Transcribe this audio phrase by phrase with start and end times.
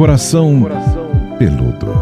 [0.00, 0.62] Coração
[1.38, 1.92] Peludo.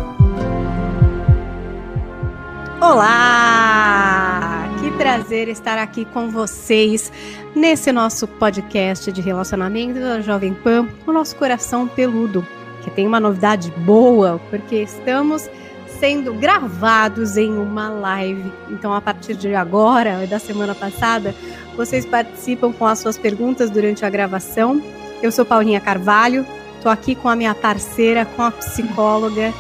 [2.81, 4.69] Olá!
[4.81, 7.11] Que prazer estar aqui com vocês
[7.57, 12.47] nesse nosso podcast de relacionamento da Jovem Pan, o nosso coração peludo,
[12.85, 15.51] que tem uma novidade boa, porque estamos
[15.99, 18.53] sendo gravados em uma live.
[18.71, 21.35] Então, a partir de agora, da semana passada,
[21.77, 24.81] vocês participam com as suas perguntas durante a gravação.
[25.21, 26.47] Eu sou Paulinha Carvalho,
[26.89, 29.53] estou aqui com a minha parceira, com a psicóloga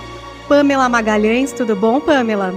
[0.48, 1.52] Pamela Magalhães.
[1.52, 2.54] Tudo bom, Pamela?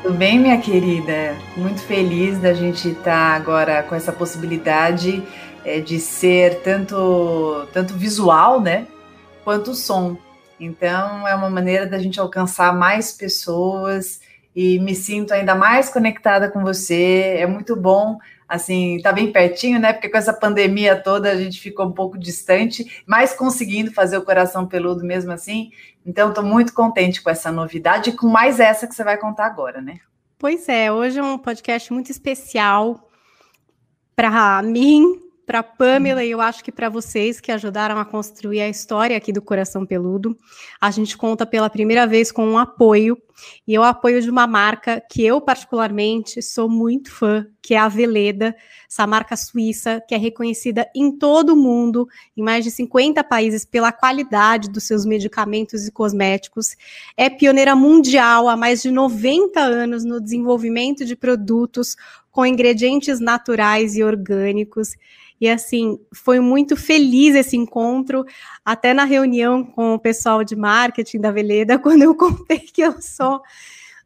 [0.00, 1.36] Tudo bem, minha querida?
[1.56, 5.24] Muito feliz da gente estar tá agora com essa possibilidade
[5.64, 8.86] é, de ser tanto, tanto visual, né?
[9.42, 10.16] Quanto som.
[10.60, 14.20] Então, é uma maneira da gente alcançar mais pessoas
[14.54, 17.38] e me sinto ainda mais conectada com você.
[17.38, 18.18] É muito bom,
[18.52, 19.94] assim, tá bem pertinho, né?
[19.94, 24.24] Porque com essa pandemia toda a gente ficou um pouco distante, mas conseguindo fazer o
[24.24, 25.70] coração peludo mesmo assim.
[26.04, 29.46] Então, estou muito contente com essa novidade e com mais essa que você vai contar
[29.46, 30.00] agora, né?
[30.38, 33.08] Pois é, hoje é um podcast muito especial
[34.14, 38.68] para mim, para Pamela e eu acho que para vocês que ajudaram a construir a
[38.68, 40.36] história aqui do Coração Peludo.
[40.78, 43.16] A gente conta pela primeira vez com um apoio,
[43.66, 47.88] e o apoio de uma marca que eu particularmente sou muito fã, que é a
[47.88, 48.56] Veleda,
[48.90, 53.64] essa marca suíça que é reconhecida em todo o mundo, em mais de 50 países
[53.64, 56.76] pela qualidade dos seus medicamentos e cosméticos.
[57.16, 61.96] É pioneira mundial há mais de 90 anos no desenvolvimento de produtos
[62.30, 64.96] com ingredientes naturais e orgânicos.
[65.40, 68.24] E assim, foi muito feliz esse encontro,
[68.64, 73.00] até na reunião com o pessoal de marketing da Veleda, quando eu contei que eu
[73.00, 73.42] sou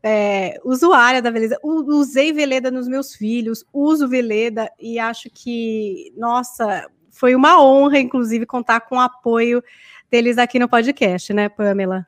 [0.03, 6.89] é, usuária da Veleda, usei Veleda nos meus filhos, uso Veleda e acho que, nossa,
[7.11, 9.63] foi uma honra, inclusive, contar com o apoio
[10.11, 12.07] deles aqui no podcast, né, Pamela?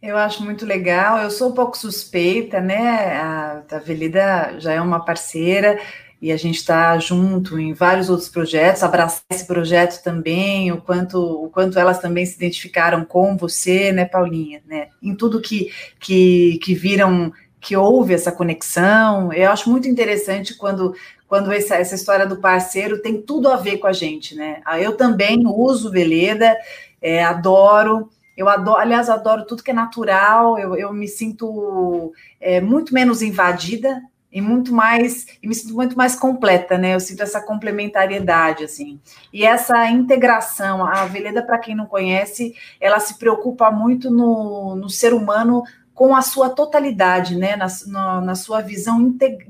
[0.00, 1.18] Eu acho muito legal.
[1.18, 3.16] Eu sou um pouco suspeita, né?
[3.16, 5.80] A, a Veleda já é uma parceira
[6.20, 11.16] e a gente está junto em vários outros projetos, abraçar esse projeto também, o quanto,
[11.16, 14.88] o quanto elas também se identificaram com você, né, Paulinha, né?
[15.00, 19.32] Em tudo que, que, que viram, que houve essa conexão.
[19.32, 20.92] Eu acho muito interessante quando,
[21.28, 24.60] quando essa, essa história do parceiro tem tudo a ver com a gente, né?
[24.64, 26.56] Ah, eu também uso Veleda,
[27.00, 28.10] é, adoro.
[28.36, 33.22] Eu adoro, aliás, adoro tudo que é natural, eu, eu me sinto é, muito menos
[33.22, 36.94] invadida e muito mais, e me sinto muito mais completa, né?
[36.94, 39.00] Eu sinto essa complementariedade, assim.
[39.32, 44.90] E essa integração, a Veleda, para quem não conhece, ela se preocupa muito no, no
[44.90, 45.62] ser humano
[45.94, 47.56] com a sua totalidade, né?
[47.56, 49.00] Na, na, na sua visão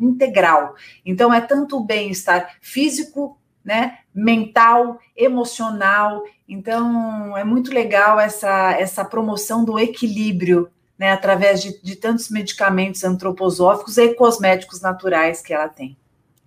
[0.01, 0.75] integral.
[1.05, 3.99] Então, é tanto o bem-estar físico, né?
[4.15, 6.23] Mental, emocional.
[6.49, 13.05] Então, é muito legal essa, essa promoção do equilíbrio né, através de, de tantos medicamentos
[13.05, 15.97] antroposóficos e cosméticos naturais que ela tem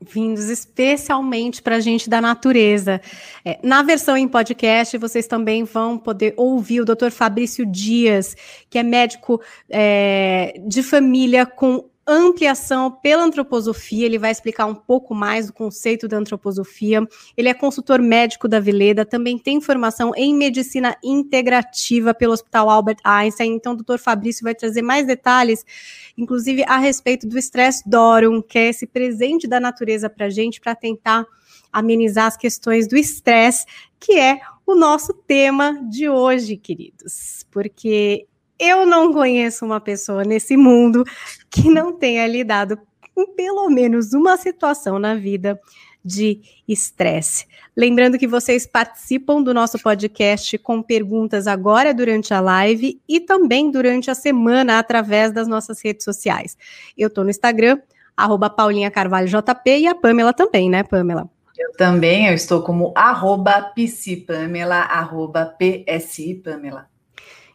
[0.02, 3.00] vindos especialmente para a gente da natureza.
[3.46, 7.12] É, na versão em podcast, vocês também vão poder ouvir o Dr.
[7.12, 8.36] Fabrício Dias,
[8.70, 9.40] que é médico
[9.70, 16.08] é, de família com ampliação pela antroposofia, ele vai explicar um pouco mais do conceito
[16.08, 17.08] da antroposofia.
[17.38, 22.98] Ele é consultor médico da Veleda, também tem formação em medicina integrativa pelo Hospital Albert
[23.04, 23.54] Einstein.
[23.54, 25.64] Então, o doutor Fabrício vai trazer mais detalhes,
[26.18, 30.60] inclusive a respeito do estresse Dorum, que é esse presente da natureza para a gente,
[30.60, 31.26] para tentar
[31.72, 33.66] amenizar as questões do estresse,
[34.00, 37.46] que é o nosso tema de hoje, queridos.
[37.50, 38.28] Porque
[38.62, 41.04] eu não conheço uma pessoa nesse mundo
[41.50, 42.78] que não tenha lidado
[43.16, 45.60] com pelo menos uma situação na vida
[46.06, 47.48] de estresse.
[47.76, 53.72] Lembrando que vocês participam do nosso podcast com perguntas agora durante a live e também
[53.72, 56.56] durante a semana através das nossas redes sociais.
[56.96, 57.80] Eu estou no Instagram,
[58.16, 61.30] arroba Paulinha Carvalho JP e a Pamela também, né, Pamela?
[61.58, 66.91] Eu também, eu estou como arroba psipamela, arroba psipamela.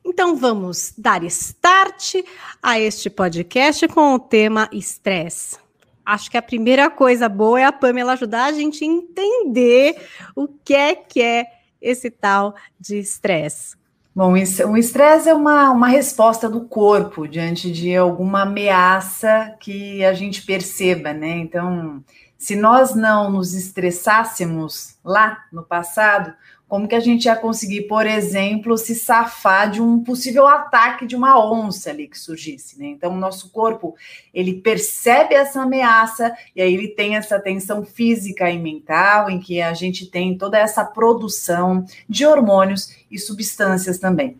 [0.08, 2.14] Então vamos dar start
[2.62, 5.58] a este podcast com o tema estresse.
[6.05, 9.97] Acho que a primeira coisa boa é a Pamela ajudar a gente a entender
[10.37, 11.47] o que é que é
[11.82, 13.76] esse tal de estresse.
[14.14, 20.14] Bom, o estresse é uma, uma resposta do corpo diante de alguma ameaça que a
[20.14, 21.31] gente perceba, né?
[21.38, 22.02] Então,
[22.38, 26.32] se nós não nos estressássemos lá no passado,
[26.68, 31.14] como que a gente ia conseguir, por exemplo, se safar de um possível ataque de
[31.14, 32.86] uma onça ali que surgisse, né?
[32.86, 33.94] Então, o nosso corpo,
[34.34, 39.62] ele percebe essa ameaça e aí ele tem essa tensão física e mental em que
[39.62, 44.36] a gente tem toda essa produção de hormônios e substâncias também.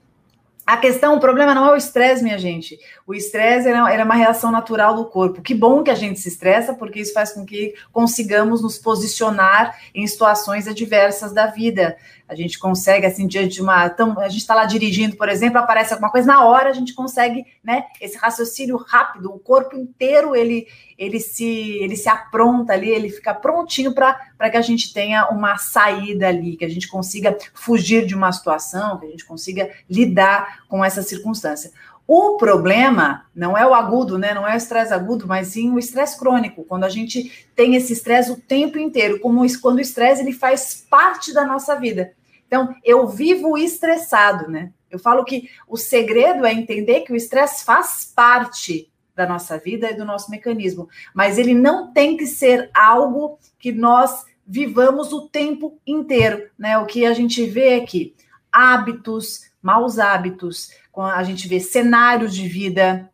[0.67, 2.77] a questão, o problema não é o estresse, minha gente.
[3.07, 5.41] O estresse era uma reação natural do corpo.
[5.41, 9.79] Que bom que a gente se estressa, porque isso faz com que consigamos nos posicionar
[9.95, 11.97] em situações adversas da vida.
[12.29, 13.89] A gente consegue, assim, diante de uma.
[13.89, 16.93] Tão, a gente está lá dirigindo, por exemplo, aparece alguma coisa, na hora a gente
[16.93, 17.85] consegue, né?
[18.01, 20.67] Esse raciocínio rápido, o corpo inteiro ele,
[20.99, 21.47] ele, se,
[21.81, 26.57] ele se apronta ali, ele fica prontinho para que a gente tenha uma saída ali,
[26.57, 31.05] que a gente consiga fugir de uma situação, que a gente consiga lidar com essa
[31.05, 31.71] circunstância.
[32.07, 34.33] O problema não é o agudo, né?
[34.33, 36.65] Não é o estresse agudo, mas sim o estresse crônico.
[36.65, 40.87] Quando a gente tem esse estresse o tempo inteiro, como quando o estresse ele faz
[40.89, 42.13] parte da nossa vida.
[42.47, 44.71] Então, eu vivo estressado, né?
[44.89, 49.91] Eu falo que o segredo é entender que o estresse faz parte da nossa vida
[49.91, 55.29] e do nosso mecanismo, mas ele não tem que ser algo que nós vivamos o
[55.29, 56.79] tempo inteiro, né?
[56.79, 58.15] O que a gente vê aqui,
[58.53, 63.11] hábitos, maus hábitos, a gente vê cenários de vida,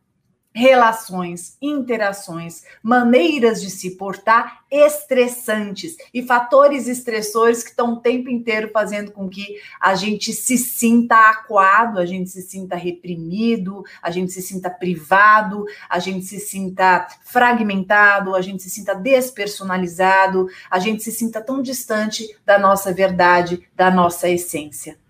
[0.55, 8.69] relações, interações, maneiras de se portar estressantes e fatores estressores que estão o tempo inteiro
[8.71, 14.31] fazendo com que a gente se sinta acuado, a gente se sinta reprimido, a gente
[14.31, 21.03] se sinta privado, a gente se sinta fragmentado, a gente se sinta despersonalizado, a gente
[21.03, 25.01] se sinta tão distante da nossa verdade, da nossa essência.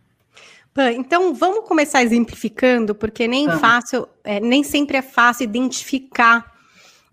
[0.96, 6.50] Então vamos começar exemplificando, porque nem fácil, é, nem sempre é fácil identificar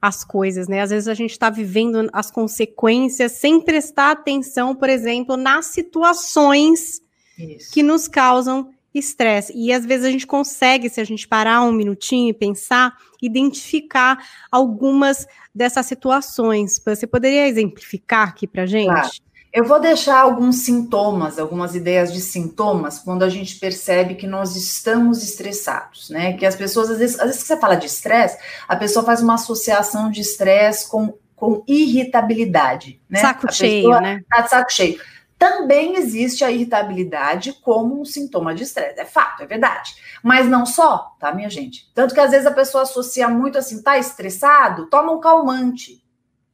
[0.01, 0.81] as coisas, né?
[0.81, 7.01] Às vezes a gente está vivendo as consequências sem prestar atenção, por exemplo, nas situações
[7.37, 7.73] Isso.
[7.73, 9.53] que nos causam estresse.
[9.55, 14.25] E às vezes a gente consegue, se a gente parar um minutinho e pensar, identificar
[14.49, 16.81] algumas dessas situações.
[16.83, 18.87] Você poderia exemplificar aqui para gente?
[18.87, 19.09] Claro.
[19.51, 24.55] Eu vou deixar alguns sintomas, algumas ideias de sintomas, quando a gente percebe que nós
[24.55, 26.33] estamos estressados, né?
[26.33, 28.37] Que as pessoas, às vezes, às vezes que você fala de estresse,
[28.67, 33.21] a pessoa faz uma associação de estresse com, com irritabilidade, né?
[33.21, 34.21] Saco a cheio, né?
[34.29, 35.01] Tá de saco cheio.
[35.39, 39.95] Também existe a irritabilidade como um sintoma de estresse, é fato, é verdade.
[40.21, 41.89] Mas não só, tá, minha gente?
[41.95, 44.87] Tanto que às vezes a pessoa associa muito assim, tá estressado?
[44.87, 46.03] Toma um calmante.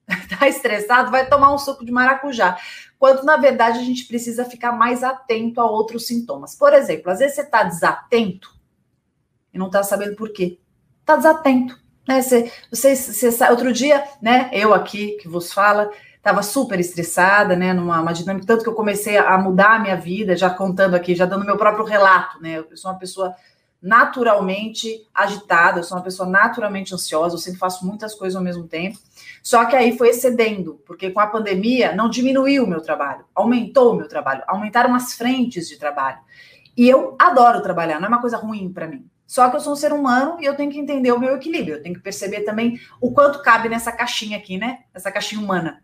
[0.38, 2.58] tá estressado, vai tomar um suco de maracujá.
[2.98, 6.56] Quando, na verdade, a gente precisa ficar mais atento a outros sintomas.
[6.56, 8.56] Por exemplo, às vezes você está desatento
[9.54, 10.60] e não está sabendo por quê.
[11.02, 11.80] Está desatento.
[12.08, 12.22] Né?
[12.22, 17.74] Você, você, você, outro dia, né, eu aqui que vos fala, estava super estressada, né,
[17.74, 21.16] numa uma dinâmica, tanto que eu comecei a mudar a minha vida, já contando aqui,
[21.16, 23.36] já dando meu próprio relato, né, eu sou uma pessoa
[23.82, 28.68] naturalmente agitada, eu sou uma pessoa naturalmente ansiosa, eu sempre faço muitas coisas ao mesmo
[28.68, 28.98] tempo.
[29.46, 33.94] Só que aí foi excedendo, porque com a pandemia não diminuiu o meu trabalho, aumentou
[33.94, 36.18] o meu trabalho, aumentaram as frentes de trabalho.
[36.76, 39.06] E eu adoro trabalhar, não é uma coisa ruim para mim.
[39.28, 41.76] Só que eu sou um ser humano e eu tenho que entender o meu equilíbrio,
[41.76, 44.80] eu tenho que perceber também o quanto cabe nessa caixinha aqui, né?
[44.92, 45.84] Essa caixinha humana.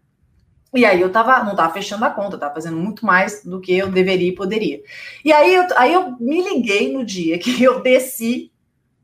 [0.74, 3.78] E aí eu tava, não tava fechando a conta, tava fazendo muito mais do que
[3.78, 4.82] eu deveria e poderia.
[5.24, 8.52] E aí eu, aí eu me liguei no dia que eu desci,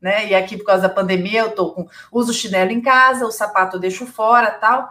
[0.00, 0.28] né?
[0.28, 3.76] E aqui por causa da pandemia eu tô com uso chinelo em casa, o sapato
[3.76, 4.88] eu deixo fora, tal.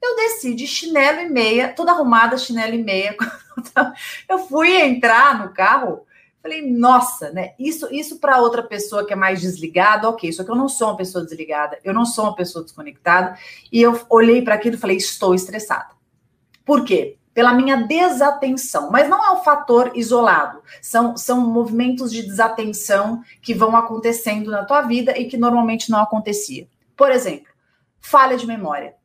[0.00, 3.16] Eu desci de chinelo e meia, toda arrumada, chinelo e meia.
[4.28, 6.06] Eu fui entrar no carro,
[6.40, 7.54] falei, nossa, né?
[7.58, 10.32] Isso, isso para outra pessoa que é mais desligada, ok.
[10.32, 13.36] Só que eu não sou uma pessoa desligada, eu não sou uma pessoa desconectada.
[13.72, 15.90] E eu olhei para aquilo e falei, estou estressada.
[16.64, 17.17] Por quê?
[17.38, 18.90] Pela minha desatenção.
[18.90, 20.60] Mas não é um fator isolado.
[20.82, 26.00] São, são movimentos de desatenção que vão acontecendo na tua vida e que normalmente não
[26.00, 26.66] acontecia.
[26.96, 27.46] Por exemplo,
[28.00, 28.96] falha de memória.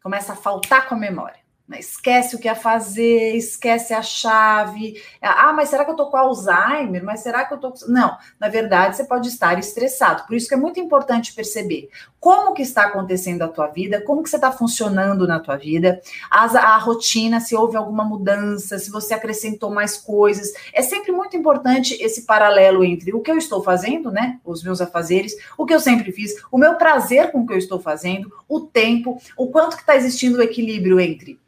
[0.00, 1.41] Começa a faltar com a memória.
[1.66, 1.78] Né?
[1.78, 5.00] Esquece o que ia fazer, esquece a chave.
[5.20, 7.04] Ah, mas será que eu tô com Alzheimer?
[7.04, 7.72] Mas será que eu com...
[7.88, 10.26] Não, na verdade, você pode estar estressado.
[10.26, 11.88] Por isso que é muito importante perceber
[12.18, 16.00] como que está acontecendo a tua vida, como que você está funcionando na tua vida,
[16.30, 20.52] a rotina, se houve alguma mudança, se você acrescentou mais coisas.
[20.72, 24.38] É sempre muito importante esse paralelo entre o que eu estou fazendo, né?
[24.44, 27.58] Os meus afazeres, o que eu sempre fiz, o meu prazer com o que eu
[27.58, 31.40] estou fazendo, o tempo, o quanto que está existindo o equilíbrio entre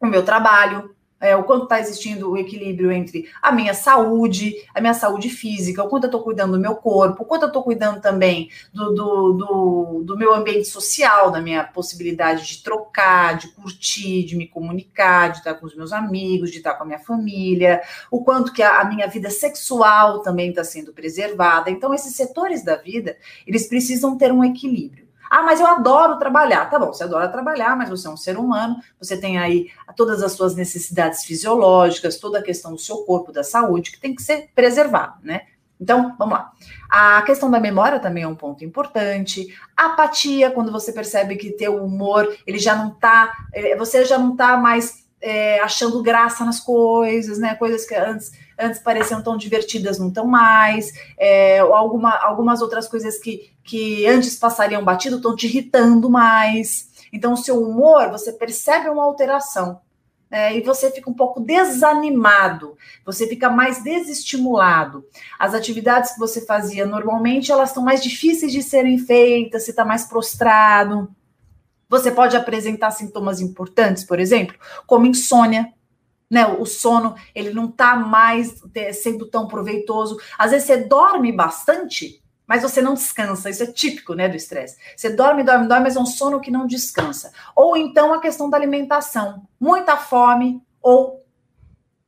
[0.00, 4.80] o meu trabalho, é, o quanto está existindo o equilíbrio entre a minha saúde, a
[4.80, 7.62] minha saúde física, o quanto eu estou cuidando do meu corpo, o quanto eu estou
[7.62, 13.48] cuidando também do, do, do, do, meu ambiente social, da minha possibilidade de trocar, de
[13.48, 16.98] curtir, de me comunicar, de estar com os meus amigos, de estar com a minha
[16.98, 21.70] família, o quanto que a, a minha vida sexual também está sendo preservada.
[21.70, 23.14] Então, esses setores da vida,
[23.46, 24.99] eles precisam ter um equilíbrio.
[25.30, 26.68] Ah, mas eu adoro trabalhar.
[26.68, 30.24] Tá bom, você adora trabalhar, mas você é um ser humano, você tem aí todas
[30.24, 34.22] as suas necessidades fisiológicas, toda a questão do seu corpo, da saúde, que tem que
[34.22, 35.42] ser preservado, né?
[35.80, 36.52] Então, vamos lá.
[36.90, 39.46] A questão da memória também é um ponto importante.
[39.74, 44.36] Apatia, quando você percebe que teu humor, ele já não tá, eh, você já não
[44.36, 47.54] tá mais é, achando graça nas coisas, né?
[47.54, 50.92] Coisas que antes, antes pareciam tão divertidas, não estão mais.
[51.18, 56.88] É, alguma, algumas outras coisas que, que antes passariam batido estão te irritando mais.
[57.12, 59.80] Então, o seu humor, você percebe uma alteração
[60.30, 65.04] é, e você fica um pouco desanimado, você fica mais desestimulado.
[65.38, 69.84] As atividades que você fazia normalmente, elas estão mais difíceis de serem feitas, você está
[69.84, 71.12] mais prostrado.
[71.90, 74.56] Você pode apresentar sintomas importantes, por exemplo,
[74.86, 75.74] como insônia,
[76.30, 76.46] né?
[76.46, 80.16] O sono, ele não está mais é, sendo tão proveitoso.
[80.38, 83.50] Às vezes você dorme bastante, mas você não descansa.
[83.50, 84.76] Isso é típico, né, do estresse.
[84.96, 87.32] Você dorme, dorme, dorme, mas é um sono que não descansa.
[87.56, 91.26] Ou então a questão da alimentação, muita fome ou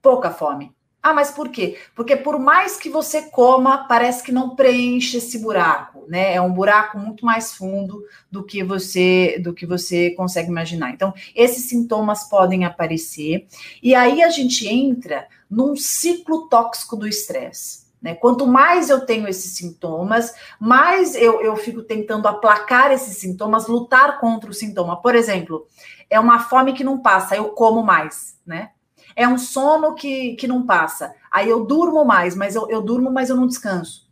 [0.00, 0.72] pouca fome.
[1.02, 1.78] Ah, mas por quê?
[1.96, 6.34] Porque por mais que você coma, parece que não preenche esse buraco, né?
[6.34, 10.90] É um buraco muito mais fundo do que você do que você consegue imaginar.
[10.90, 13.48] Então, esses sintomas podem aparecer
[13.82, 17.82] e aí a gente entra num ciclo tóxico do estresse.
[18.00, 18.14] Né?
[18.14, 24.20] Quanto mais eu tenho esses sintomas, mais eu, eu fico tentando aplacar esses sintomas, lutar
[24.20, 25.00] contra o sintoma.
[25.00, 25.66] Por exemplo,
[26.10, 28.70] é uma fome que não passa, eu como mais, né?
[29.14, 33.10] É um sono que, que não passa, aí eu durmo mais, mas eu, eu durmo,
[33.10, 34.10] mas eu não descanso.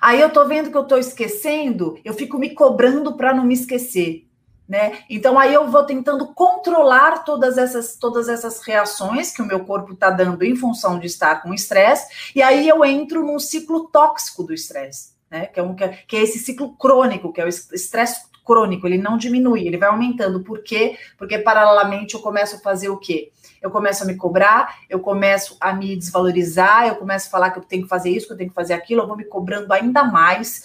[0.00, 3.54] Aí eu tô vendo que eu tô esquecendo, eu fico me cobrando para não me
[3.54, 4.26] esquecer
[4.68, 4.98] né?
[5.08, 9.92] Então aí eu vou tentando controlar todas essas todas essas reações que o meu corpo
[9.92, 14.42] está dando em função de estar com estresse, e aí eu entro num ciclo tóxico
[14.42, 15.46] do estresse, né?
[15.46, 19.16] Que é, um, que é esse ciclo crônico, que é o estresse crônico, ele não
[19.16, 20.42] diminui, ele vai aumentando.
[20.42, 20.96] Por quê?
[21.18, 23.32] Porque paralelamente eu começo a fazer o quê?
[23.66, 27.58] Eu começo a me cobrar, eu começo a me desvalorizar, eu começo a falar que
[27.58, 29.72] eu tenho que fazer isso, que eu tenho que fazer aquilo, eu vou me cobrando
[29.72, 30.62] ainda mais.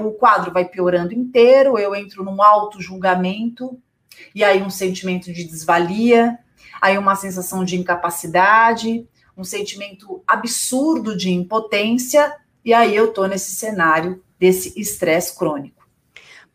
[0.00, 3.76] O quadro vai piorando inteiro, eu entro num auto-julgamento,
[4.32, 6.38] e aí um sentimento de desvalia,
[6.80, 12.32] aí uma sensação de incapacidade, um sentimento absurdo de impotência,
[12.64, 15.79] e aí eu tô nesse cenário desse estresse crônico.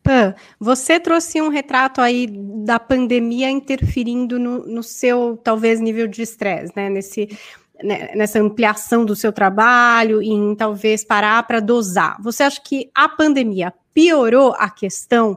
[0.05, 6.21] Pan, você trouxe um retrato aí da pandemia interferindo no, no seu, talvez, nível de
[6.21, 6.91] estresse, né?
[6.91, 7.27] Nesse,
[7.83, 12.21] né, nessa ampliação do seu trabalho, em talvez parar para dosar.
[12.21, 15.35] Você acha que a pandemia piorou a questão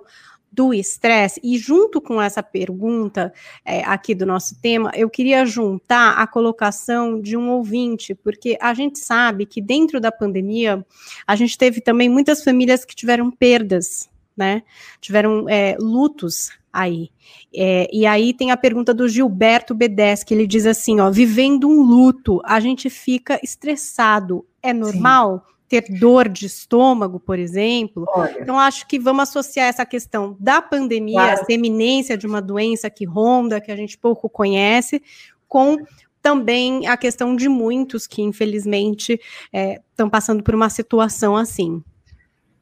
[0.52, 1.40] do estresse?
[1.42, 3.32] E junto com essa pergunta
[3.64, 8.74] é, aqui do nosso tema, eu queria juntar a colocação de um ouvinte, porque a
[8.74, 10.84] gente sabe que dentro da pandemia
[11.26, 14.62] a gente teve também muitas famílias que tiveram perdas né?
[15.00, 17.10] Tiveram é, lutos aí.
[17.54, 21.68] É, e aí tem a pergunta do Gilberto Bedes, que ele diz assim: ó, vivendo
[21.68, 24.46] um luto, a gente fica estressado.
[24.62, 25.44] É normal?
[25.46, 25.54] Sim.
[25.68, 28.06] Ter dor de estômago, por exemplo.
[28.08, 28.38] Olha.
[28.40, 31.40] Então, acho que vamos associar essa questão da pandemia, claro.
[31.42, 35.02] essa eminência de uma doença que ronda, que a gente pouco conhece,
[35.46, 35.76] com
[36.22, 39.20] também a questão de muitos que, infelizmente,
[39.52, 41.82] estão é, passando por uma situação assim.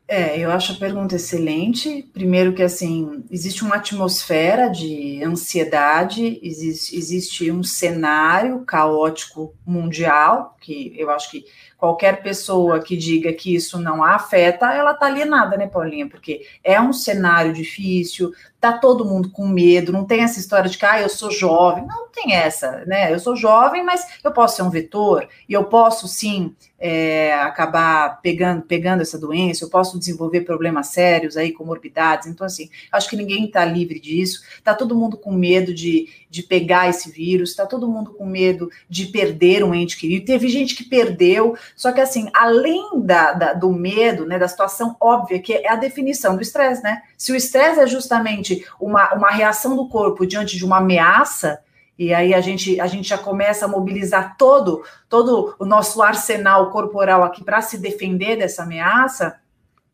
[0.09, 2.09] É, eu acho a pergunta excelente.
[2.13, 10.95] Primeiro que assim, existe uma atmosfera de ansiedade, existe, existe um cenário caótico mundial, que
[10.97, 11.45] eu acho que
[11.77, 16.09] qualquer pessoa que diga que isso não a afeta, ela tá alienada, né, Paulinha?
[16.09, 20.79] Porque é um cenário difícil, tá todo mundo com medo, não tem essa história de
[20.79, 21.87] que ah, eu sou jovem.
[21.87, 23.13] Não, não tem essa, né?
[23.13, 28.21] Eu sou jovem, mas eu posso ser um vetor e eu posso sim é, acabar
[28.21, 32.27] pegando, pegando essa doença, eu posso desenvolver problemas sérios aí, comorbidades.
[32.27, 34.43] Então, assim, acho que ninguém está livre disso.
[34.57, 38.71] Está todo mundo com medo de, de pegar esse vírus, está todo mundo com medo
[38.89, 40.27] de perder um ente querido.
[40.27, 44.97] Teve gente que perdeu, só que assim, além da, da do medo, né, da situação
[45.01, 47.03] óbvia, que é a definição do estresse, né?
[47.17, 51.61] Se o estresse é justamente uma, uma reação do corpo diante de uma ameaça,
[51.99, 56.71] e aí a gente, a gente já começa a mobilizar todo, todo o nosso arsenal
[56.71, 59.41] corporal aqui para se defender dessa ameaça.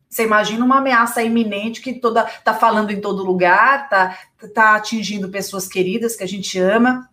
[0.08, 4.18] Você imagina uma ameaça iminente que toda tá falando em todo lugar, tá,
[4.52, 7.08] tá atingindo pessoas queridas que a gente ama.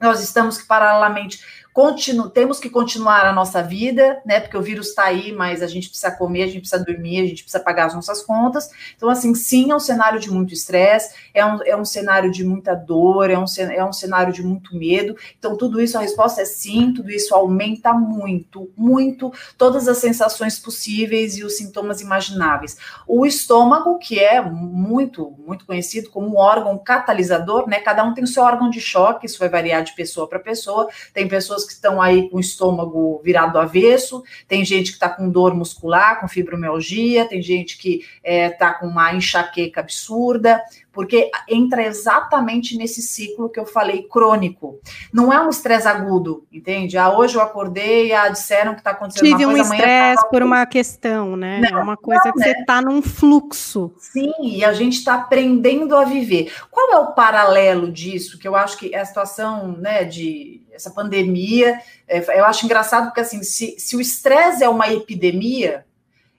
[0.00, 1.40] Nós estamos que paralelamente
[1.78, 4.40] Continu temos que continuar a nossa vida, né?
[4.40, 7.26] Porque o vírus está aí, mas a gente precisa comer, a gente precisa dormir, a
[7.28, 8.68] gente precisa pagar as nossas contas.
[8.96, 12.42] Então, assim, sim, é um cenário de muito estresse, é um, é um cenário de
[12.42, 15.16] muita dor, é um, é um cenário de muito medo.
[15.38, 20.58] Então, tudo isso, a resposta é sim, tudo isso aumenta muito, muito todas as sensações
[20.58, 22.76] possíveis e os sintomas imagináveis.
[23.06, 27.78] O estômago, que é muito, muito conhecido como um órgão catalisador, né?
[27.78, 30.88] Cada um tem o seu órgão de choque, isso vai variar de pessoa para pessoa.
[31.14, 35.08] Tem pessoas que estão aí com o estômago virado do avesso, tem gente que está
[35.08, 40.60] com dor muscular, com fibromialgia, tem gente que está é, tá com uma enxaqueca absurda,
[40.98, 44.80] porque entra exatamente nesse ciclo que eu falei crônico.
[45.12, 46.98] Não é um estresse agudo, entende?
[46.98, 50.28] Ah, hoje eu acordei, ah, disseram que está acontecendo Tive uma coisa, um estresse tá
[50.28, 51.60] por uma questão, né?
[51.60, 52.46] Não, é uma coisa não, que né?
[52.46, 53.92] você está num fluxo.
[53.96, 56.52] Sim, e a gente está aprendendo a viver.
[56.68, 58.36] Qual é o paralelo disso?
[58.36, 63.06] Que eu acho que é a situação, né, de essa pandemia, é, eu acho engraçado
[63.06, 65.84] porque assim, se, se o estresse é uma epidemia,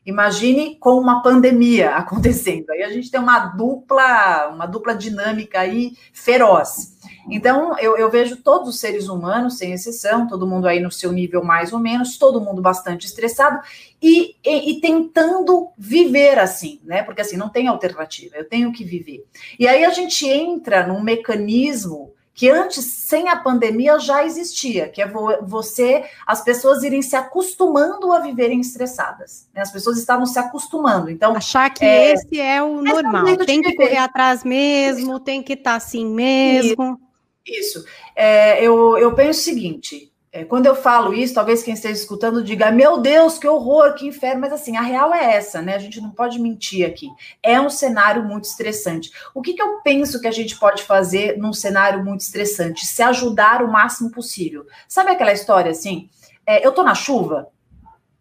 [0.06, 2.70] Imagine com uma pandemia acontecendo.
[2.72, 6.98] Aí a gente tem uma dupla, uma dupla dinâmica aí feroz.
[7.30, 11.12] Então, eu, eu, vejo todos os seres humanos, sem exceção, todo mundo aí no seu
[11.12, 13.60] nível mais ou menos, todo mundo bastante estressado
[14.02, 17.04] e, e, e, tentando viver assim, né?
[17.04, 19.26] Porque assim, não tem alternativa, eu tenho que viver.
[19.60, 25.02] E aí a gente entra num mecanismo que antes, sem a pandemia, já existia, que
[25.02, 29.50] é você, as pessoas irem se acostumando a viverem estressadas.
[29.54, 29.62] Né?
[29.62, 31.10] As pessoas estavam se acostumando.
[31.10, 35.20] Então, achar que é, esse é o normal, é tem que correr atrás mesmo, Isso.
[35.20, 37.00] tem que estar tá assim mesmo.
[37.46, 37.84] Isso.
[38.16, 42.44] É, eu, eu penso o seguinte: é, quando eu falo isso, talvez quem esteja escutando
[42.44, 44.42] diga: Meu Deus, que horror, que inferno.
[44.42, 45.76] Mas assim, a real é essa, né?
[45.76, 47.10] A gente não pode mentir aqui.
[47.42, 49.12] É um cenário muito estressante.
[49.34, 52.86] O que, que eu penso que a gente pode fazer num cenário muito estressante?
[52.86, 54.68] Se ajudar o máximo possível.
[54.88, 56.10] Sabe aquela história assim?
[56.46, 57.48] É, eu tô na chuva,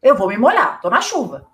[0.03, 1.47] eu vou me molhar, tô na chuva.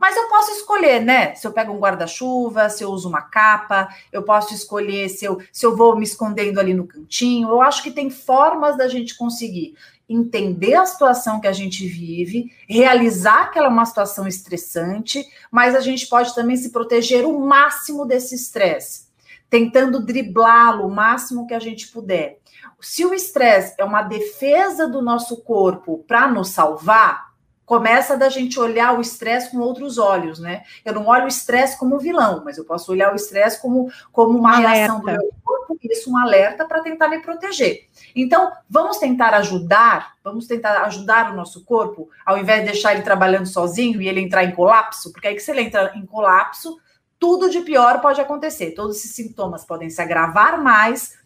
[0.00, 1.34] Mas eu posso escolher, né?
[1.34, 5.42] Se eu pego um guarda-chuva, se eu uso uma capa, eu posso escolher se eu,
[5.52, 7.48] se eu vou me escondendo ali no cantinho.
[7.48, 9.74] Eu acho que tem formas da gente conseguir
[10.08, 15.74] entender a situação que a gente vive, realizar que ela é uma situação estressante, mas
[15.74, 19.08] a gente pode também se proteger o máximo desse estresse,
[19.50, 22.38] tentando driblá-lo o máximo que a gente puder.
[22.80, 27.27] Se o estresse é uma defesa do nosso corpo para nos salvar,
[27.68, 30.62] começa da gente olhar o estresse com outros olhos, né?
[30.82, 34.38] Eu não olho o estresse como vilão, mas eu posso olhar o estresse como, como
[34.38, 34.74] uma alerta.
[34.74, 37.86] reação do meu corpo, isso um alerta para tentar me proteger.
[38.16, 43.02] Então, vamos tentar ajudar, vamos tentar ajudar o nosso corpo, ao invés de deixar ele
[43.02, 46.78] trabalhando sozinho e ele entrar em colapso, porque aí que se ele entra em colapso,
[47.18, 48.70] tudo de pior pode acontecer.
[48.70, 51.18] Todos esses sintomas podem se agravar mais,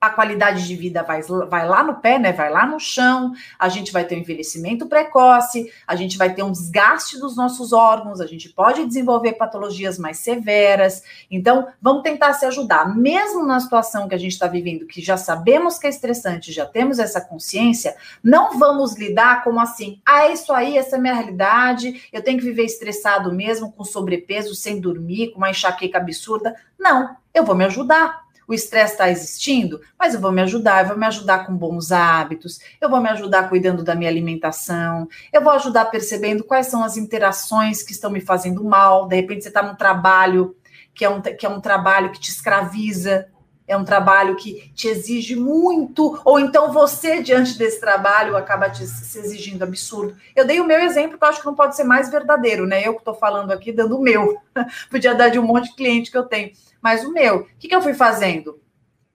[0.00, 2.32] a qualidade de vida vai, vai lá no pé, né?
[2.32, 6.42] Vai lá no chão, a gente vai ter um envelhecimento precoce, a gente vai ter
[6.42, 11.02] um desgaste dos nossos órgãos, a gente pode desenvolver patologias mais severas.
[11.30, 15.18] Então, vamos tentar se ajudar, mesmo na situação que a gente está vivendo, que já
[15.18, 20.32] sabemos que é estressante, já temos essa consciência, não vamos lidar como assim, ah, é
[20.32, 24.54] isso aí, essa é a minha realidade, eu tenho que viver estressado mesmo, com sobrepeso,
[24.54, 26.56] sem dormir, com uma enxaqueca absurda.
[26.78, 30.88] Não, eu vou me ajudar o estresse está existindo, mas eu vou me ajudar, eu
[30.88, 35.40] vou me ajudar com bons hábitos, eu vou me ajudar cuidando da minha alimentação, eu
[35.40, 39.06] vou ajudar percebendo quais são as interações que estão me fazendo mal.
[39.06, 40.56] De repente, você está num trabalho
[40.92, 43.28] que é um, que é um trabalho que te escraviza,
[43.70, 48.86] é um trabalho que te exige muito, ou então você, diante desse trabalho, acaba te
[48.86, 50.16] se exigindo absurdo.
[50.34, 52.86] Eu dei o meu exemplo, que eu acho que não pode ser mais verdadeiro, né?
[52.86, 54.36] Eu que estou falando aqui, dando o meu.
[54.90, 57.40] Podia dar de um monte de cliente que eu tenho mas o meu.
[57.40, 58.60] O que, que eu fui fazendo?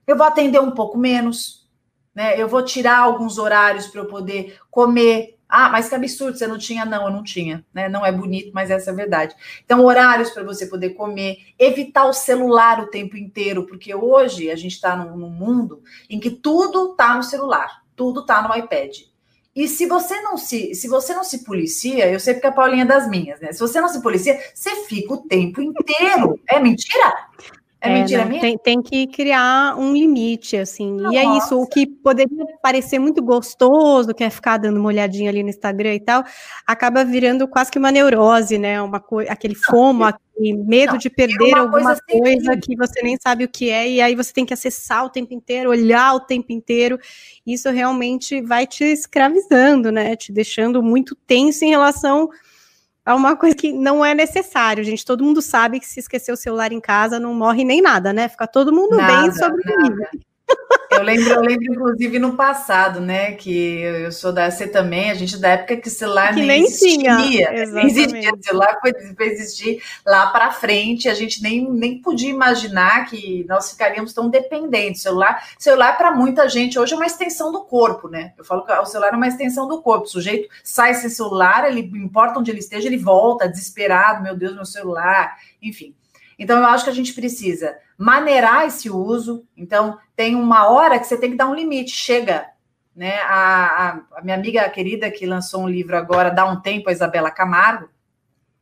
[0.05, 1.67] Eu vou atender um pouco menos,
[2.13, 2.39] né?
[2.39, 5.34] Eu vou tirar alguns horários para eu poder comer.
[5.47, 6.85] Ah, mas que absurdo, você não tinha?
[6.85, 7.87] Não, eu não tinha, né?
[7.87, 9.35] Não é bonito, mas essa é a verdade.
[9.63, 14.55] Então, horários para você poder comer, evitar o celular o tempo inteiro, porque hoje a
[14.55, 18.97] gente está num, num mundo em que tudo está no celular, tudo está no iPad.
[19.55, 22.83] E se você não se, se você não se policia, eu sei porque a Paulinha
[22.83, 23.53] é das minhas, né?
[23.53, 26.37] Se você não se policia, você fica o tempo inteiro.
[26.49, 27.29] É mentira?
[27.85, 28.41] É, é mentira minha?
[28.41, 30.91] Tem, tem, que criar um limite, assim.
[30.91, 31.15] Nossa.
[31.15, 35.29] E é isso, o que poderia parecer muito gostoso, que é ficar dando uma olhadinha
[35.29, 36.23] ali no Instagram e tal,
[36.65, 38.81] acaba virando quase que uma neurose, né?
[38.81, 42.75] Uma coisa, aquele fomo, não, aquele medo não, de perder é alguma coisa, coisa que
[42.75, 45.69] você nem sabe o que é, e aí você tem que acessar o tempo inteiro,
[45.69, 46.99] olhar o tempo inteiro.
[47.45, 50.15] Isso realmente vai te escravizando, né?
[50.15, 52.29] Te deixando muito tenso em relação
[53.05, 55.05] é uma coisa que não é necessário, gente.
[55.05, 58.27] Todo mundo sabe que se esquecer o celular em casa não morre nem nada, né?
[58.27, 60.07] Fica todo mundo nada, bem sobrevive.
[60.95, 63.33] Eu lembro, eu lembro, inclusive, no passado, né?
[63.33, 66.63] Que eu sou da C também, a gente da época que o celular que nem,
[66.63, 67.17] existia.
[67.17, 68.33] Tinha, nem existia.
[68.33, 73.45] O celular foi, foi existir lá para frente, a gente nem, nem podia imaginar que
[73.47, 75.01] nós ficaríamos tão dependentes.
[75.01, 78.33] Celular, celular para muita gente hoje é uma extensão do corpo, né?
[78.37, 80.05] Eu falo que o celular é uma extensão do corpo.
[80.05, 84.55] O sujeito sai sem celular, ele importa onde ele esteja, ele volta desesperado, meu Deus,
[84.55, 85.93] meu celular, enfim.
[86.37, 89.45] Então, eu acho que a gente precisa maneirar esse uso.
[89.55, 91.91] Então, tem uma hora que você tem que dar um limite.
[91.91, 92.47] Chega,
[92.95, 93.19] né?
[93.21, 96.93] A, a, a, minha amiga querida que lançou um livro agora, dá um tempo, a
[96.93, 97.89] Isabela Camargo,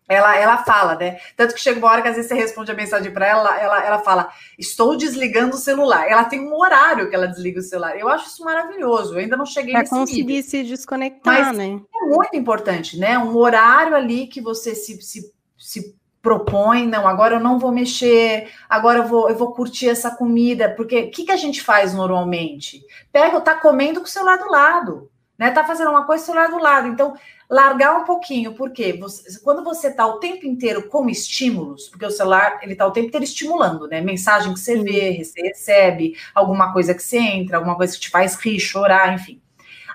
[0.07, 1.17] ela, ela fala, né?
[1.35, 3.85] Tanto que chega uma hora que às vezes você responde a mensagem para ela, ela,
[3.85, 6.09] ela fala: Estou desligando o celular.
[6.09, 7.97] Ela tem um horário que ela desliga o celular.
[7.97, 9.13] Eu acho isso maravilhoso.
[9.13, 10.49] Eu ainda não cheguei pra conseguir nível.
[10.49, 11.79] se desconectar, Mas né?
[11.95, 13.17] É muito importante, né?
[13.17, 18.49] Um horário ali que você se, se, se propõe, não, agora eu não vou mexer,
[18.69, 21.93] agora eu vou, eu vou curtir essa comida, porque o que, que a gente faz
[21.93, 22.81] normalmente?
[23.11, 25.51] Pega, tá comendo com o celular do lado, né?
[25.51, 26.87] Tá fazendo uma coisa com o celular do lado.
[26.87, 27.13] Então,
[27.49, 32.11] largar um pouquinho, porque você, quando você tá o tempo inteiro com estímulos, porque o
[32.11, 33.99] celular, ele tá o tempo inteiro estimulando, né?
[33.99, 38.09] Mensagem que você vê, você recebe, alguma coisa que você entra, alguma coisa que te
[38.09, 39.42] faz rir, chorar, enfim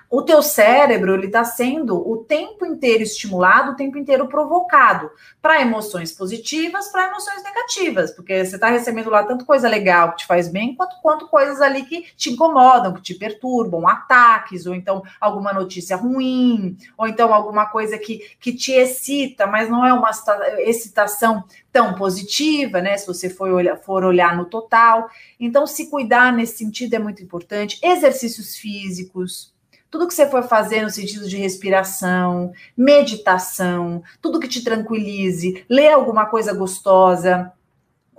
[0.09, 5.61] o teu cérebro ele está sendo o tempo inteiro estimulado, o tempo inteiro provocado para
[5.61, 10.25] emoções positivas, para emoções negativas, porque você está recebendo lá tanto coisa legal que te
[10.25, 15.03] faz bem, quanto, quanto coisas ali que te incomodam, que te perturbam, ataques, ou então
[15.21, 20.09] alguma notícia ruim, ou então alguma coisa que, que te excita, mas não é uma
[20.59, 22.97] excitação tão positiva, né?
[22.97, 25.07] Se você for olhar, for olhar no total.
[25.39, 27.79] Então, se cuidar nesse sentido é muito importante.
[27.83, 29.53] Exercícios físicos
[29.89, 35.91] tudo que você for fazer no sentido de respiração, meditação, tudo que te tranquilize, ler
[35.91, 37.51] alguma coisa gostosa,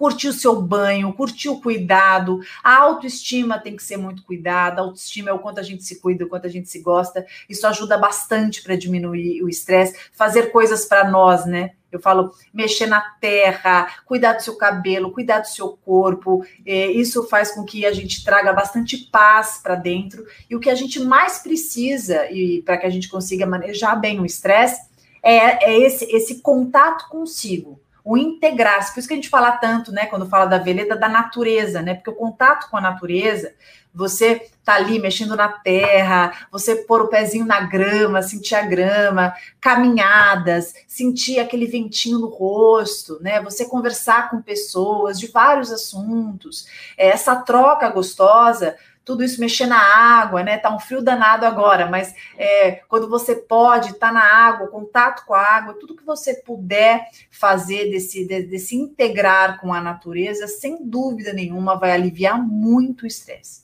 [0.00, 2.40] curtir o seu banho, curtir o cuidado.
[2.64, 4.80] A autoestima tem que ser muito cuidada.
[4.80, 7.26] A autoestima é o quanto a gente se cuida, o quanto a gente se gosta.
[7.46, 9.94] Isso ajuda bastante para diminuir o estresse.
[10.12, 11.72] Fazer coisas para nós, né?
[11.90, 16.44] Eu falo mexer na terra, cuidar do seu cabelo, cuidar do seu corpo.
[16.64, 20.24] É, isso faz com que a gente traga bastante paz para dentro.
[20.48, 24.20] E o que a gente mais precisa, e para que a gente consiga manejar bem
[24.20, 24.81] o estresse,
[25.22, 28.93] é, é esse, esse contato consigo o integrar-se.
[28.93, 31.95] Por isso que a gente fala tanto, né, quando fala da veleda, da natureza, né?
[31.95, 33.53] Porque o contato com a natureza
[33.93, 39.35] você tá ali mexendo na terra, você pôr o pezinho na grama, sentir a grama,
[39.61, 43.41] caminhadas, sentir aquele ventinho no rosto, né?
[43.43, 48.77] Você conversar com pessoas de vários assuntos, é, essa troca gostosa
[49.11, 50.57] tudo isso mexer na água, né?
[50.57, 55.27] Tá um frio danado agora, mas é, quando você pode estar tá na água, contato
[55.27, 60.79] com a água, tudo que você puder fazer desse, desse integrar com a natureza, sem
[60.81, 63.62] dúvida nenhuma, vai aliviar muito o estresse.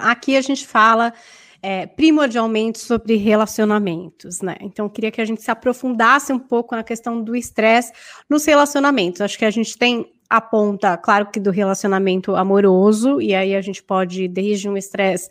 [0.00, 1.12] Aqui a gente fala
[1.62, 4.56] é, primordialmente sobre relacionamentos, né?
[4.62, 7.92] Então, queria que a gente se aprofundasse um pouco na questão do estresse
[8.26, 9.20] nos relacionamentos.
[9.20, 13.60] Acho que a gente tem a ponta, claro que do relacionamento amoroso, e aí a
[13.60, 15.30] gente pode, desde um estresse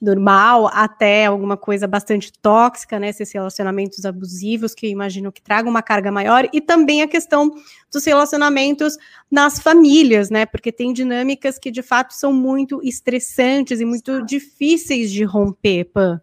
[0.00, 3.08] normal até alguma coisa bastante tóxica, né?
[3.08, 7.50] Esses relacionamentos abusivos que eu imagino que tragam uma carga maior, e também a questão
[7.92, 8.96] dos relacionamentos
[9.30, 10.46] nas famílias, né?
[10.46, 16.20] Porque tem dinâmicas que de fato são muito estressantes e muito difíceis de romper, Pan.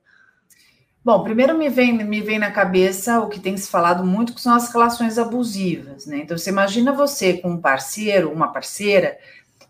[1.04, 4.40] Bom, primeiro me vem, me vem na cabeça o que tem se falado muito, que
[4.40, 6.20] são as relações abusivas, né?
[6.20, 9.18] Então, você imagina você com um parceiro, uma parceira,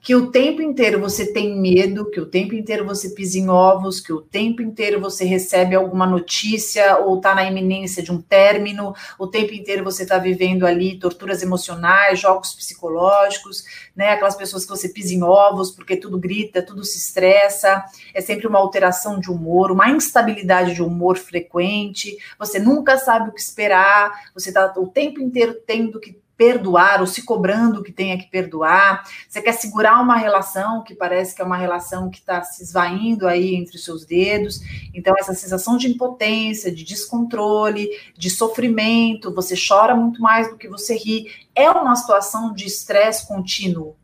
[0.04, 4.02] que o tempo inteiro você tem medo, que o tempo inteiro você pisa em ovos,
[4.02, 8.94] que o tempo inteiro você recebe alguma notícia ou está na iminência de um término,
[9.18, 13.64] o tempo inteiro você está vivendo ali torturas emocionais, jogos psicológicos,
[13.96, 14.10] né?
[14.10, 17.82] Aquelas pessoas que você pisa em ovos porque tudo grita, tudo se estressa,
[18.14, 23.32] é sempre uma alteração de humor, uma instabilidade de humor frequente, você nunca sabe o
[23.32, 28.18] que esperar, você está o tempo inteiro tendo que perdoar ou se cobrando que tenha
[28.18, 29.08] que perdoar.
[29.30, 33.26] Você quer segurar uma relação que parece que é uma relação que está se esvaindo
[33.26, 34.60] aí entre os seus dedos.
[34.94, 40.68] Então, essa sensação de impotência, de descontrole, de sofrimento, você chora muito mais do que
[40.68, 43.96] você ri, é uma situação de estresse contínuo.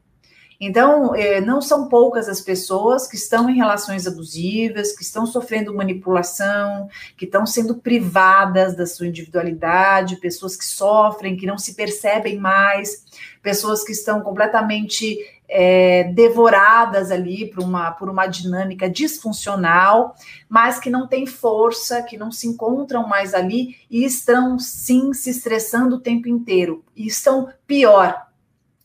[0.62, 5.74] Então, é, não são poucas as pessoas que estão em relações abusivas, que estão sofrendo
[5.74, 12.38] manipulação, que estão sendo privadas da sua individualidade, pessoas que sofrem, que não se percebem
[12.38, 13.06] mais,
[13.42, 15.18] pessoas que estão completamente
[15.48, 20.14] é, devoradas ali por uma, por uma dinâmica disfuncional,
[20.50, 25.30] mas que não têm força, que não se encontram mais ali e estão sim se
[25.30, 26.84] estressando o tempo inteiro.
[26.94, 28.28] E estão pior,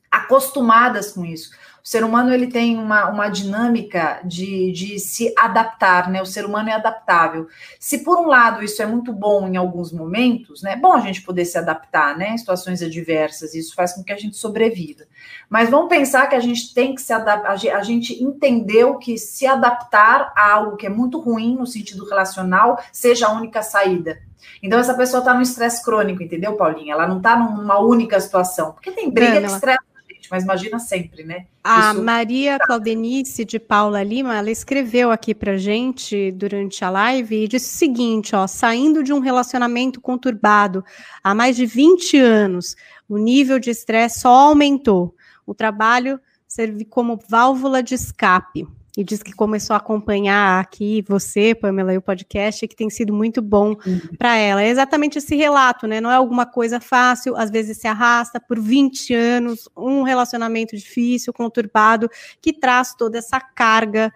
[0.09, 1.51] acostumadas com isso.
[1.85, 6.23] O ser humano ele tem uma, uma dinâmica de, de se adaptar, né?
[6.23, 7.47] O ser humano é adaptável.
[7.79, 10.73] Se por um lado isso é muito bom em alguns momentos, né?
[10.73, 12.31] É bom a gente poder se adaptar, né?
[12.31, 15.05] Em situações adversas, isso faz com que a gente sobreviva.
[15.47, 19.47] Mas vamos pensar que a gente tem que se adaptar, a gente entendeu que se
[19.47, 24.19] adaptar a algo que é muito ruim no sentido relacional seja a única saída.
[24.63, 26.95] Então, essa pessoa está no estresse crônico, entendeu, Paulinha?
[26.95, 28.73] Ela não está numa única situação.
[28.73, 29.94] Porque tem briga que estressa
[30.25, 30.31] gente.
[30.31, 31.47] Mas imagina sempre, né?
[31.63, 32.03] A Isso...
[32.03, 37.75] Maria Claudenice de Paula Lima, ela escreveu aqui pra gente durante a live e disse
[37.75, 40.85] o seguinte, ó, saindo de um relacionamento conturbado
[41.23, 42.75] há mais de 20 anos,
[43.09, 45.15] o nível de estresse só aumentou.
[45.47, 51.55] O trabalho serve como válvula de escape e diz que começou a acompanhar aqui você,
[51.55, 54.01] Pamela, e o podcast, que tem sido muito bom uhum.
[54.17, 54.63] para ela.
[54.63, 56.01] É exatamente esse relato, né?
[56.01, 61.33] Não é alguma coisa fácil, às vezes se arrasta por 20 anos, um relacionamento difícil,
[61.33, 62.09] conturbado,
[62.41, 64.13] que traz toda essa carga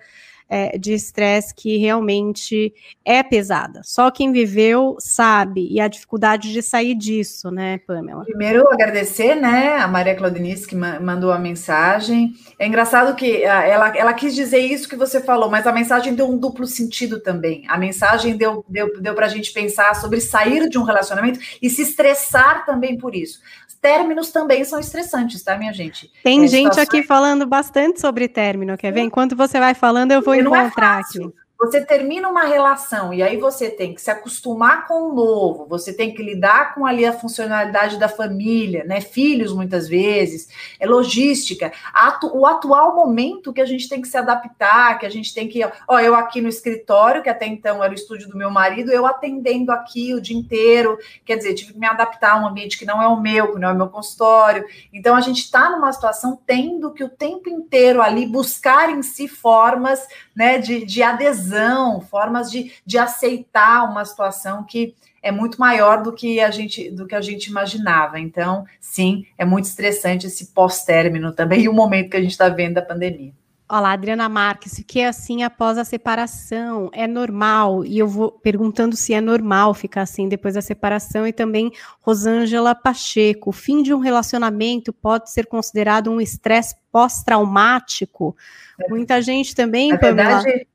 [0.48, 2.72] é, de estresse que realmente
[3.04, 3.82] é pesada.
[3.84, 8.24] Só quem viveu sabe, e a dificuldade de sair disso, né, Pamela?
[8.24, 12.32] Primeiro, agradecer, né, a Maria Claudinice que mandou a mensagem.
[12.58, 16.14] É engraçado que ah, ela, ela quis dizer isso que você falou, mas a mensagem
[16.14, 17.64] deu um duplo sentido também.
[17.68, 21.68] A mensagem deu, deu, deu para a gente pensar sobre sair de um relacionamento e
[21.68, 23.40] se estressar também por isso
[23.80, 26.10] términos também são estressantes, tá, minha gente?
[26.22, 26.88] Tem é, gente situações...
[26.88, 29.00] aqui falando bastante sobre término, quer ver?
[29.00, 31.34] Enquanto você vai falando, eu vou encontrar é aqui.
[31.60, 35.92] Você termina uma relação e aí você tem que se acostumar com o novo, você
[35.92, 39.00] tem que lidar com ali a funcionalidade da família, né?
[39.00, 41.72] Filhos muitas vezes, é logística.
[41.92, 45.48] Atu o atual momento que a gente tem que se adaptar, que a gente tem
[45.48, 48.92] que, ó, eu aqui no escritório, que até então era o estúdio do meu marido,
[48.92, 52.78] eu atendendo aqui o dia inteiro, quer dizer, tive que me adaptar a um ambiente
[52.78, 54.64] que não é o meu, que não é o meu consultório.
[54.92, 59.26] Então a gente está numa situação tendo que o tempo inteiro ali buscar em si
[59.26, 65.58] formas, né, de, de adesão adesão, formas de, de aceitar uma situação que é muito
[65.58, 68.20] maior do que a gente do que a gente imaginava.
[68.20, 72.48] Então, sim, é muito estressante esse pós-término também e o momento que a gente está
[72.48, 73.32] vendo da pandemia.
[73.70, 77.84] Olá, Adriana Marques, que é assim após a separação, é normal?
[77.84, 82.74] E eu vou perguntando se é normal ficar assim depois da separação e também Rosângela
[82.74, 88.34] Pacheco, o fim de um relacionamento pode ser considerado um estresse pós-traumático?
[88.80, 88.88] É.
[88.88, 90.40] Muita gente também, Na Pamela...
[90.40, 90.66] verdade,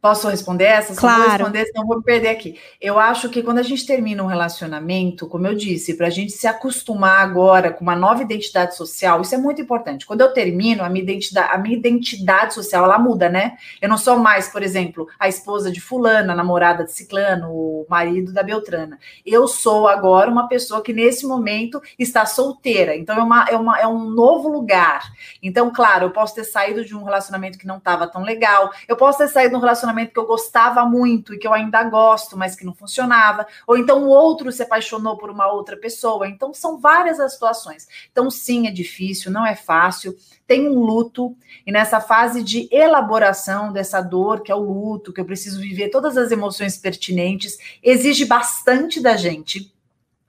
[0.00, 0.94] Posso responder essa?
[0.94, 1.20] Claro.
[1.20, 2.60] vou responder, senão vou perder aqui.
[2.80, 6.32] Eu acho que quando a gente termina um relacionamento, como eu disse, para a gente
[6.32, 10.06] se acostumar agora com uma nova identidade social, isso é muito importante.
[10.06, 13.56] Quando eu termino, a minha identidade, a minha identidade social, ela muda, né?
[13.80, 17.86] Eu não sou mais, por exemplo, a esposa de fulana, a namorada de ciclano, o
[17.88, 18.98] marido da Beltrana.
[19.24, 22.94] Eu sou agora uma pessoa que nesse momento está solteira.
[22.94, 25.10] Então é, uma, é, uma, é um novo lugar.
[25.42, 28.70] Então, claro, eu posso ter saído de um relacionamento que não estava tão legal.
[28.86, 31.52] Eu posso ter saído de um relacionamento relacionamento que eu gostava muito e que eu
[31.52, 35.76] ainda gosto, mas que não funcionava, ou então o outro se apaixonou por uma outra
[35.76, 36.28] pessoa.
[36.28, 37.86] Então são várias as situações.
[38.10, 40.16] Então sim, é difícil, não é fácil.
[40.46, 45.20] Tem um luto e nessa fase de elaboração dessa dor, que é o luto, que
[45.20, 49.74] eu preciso viver todas as emoções pertinentes, exige bastante da gente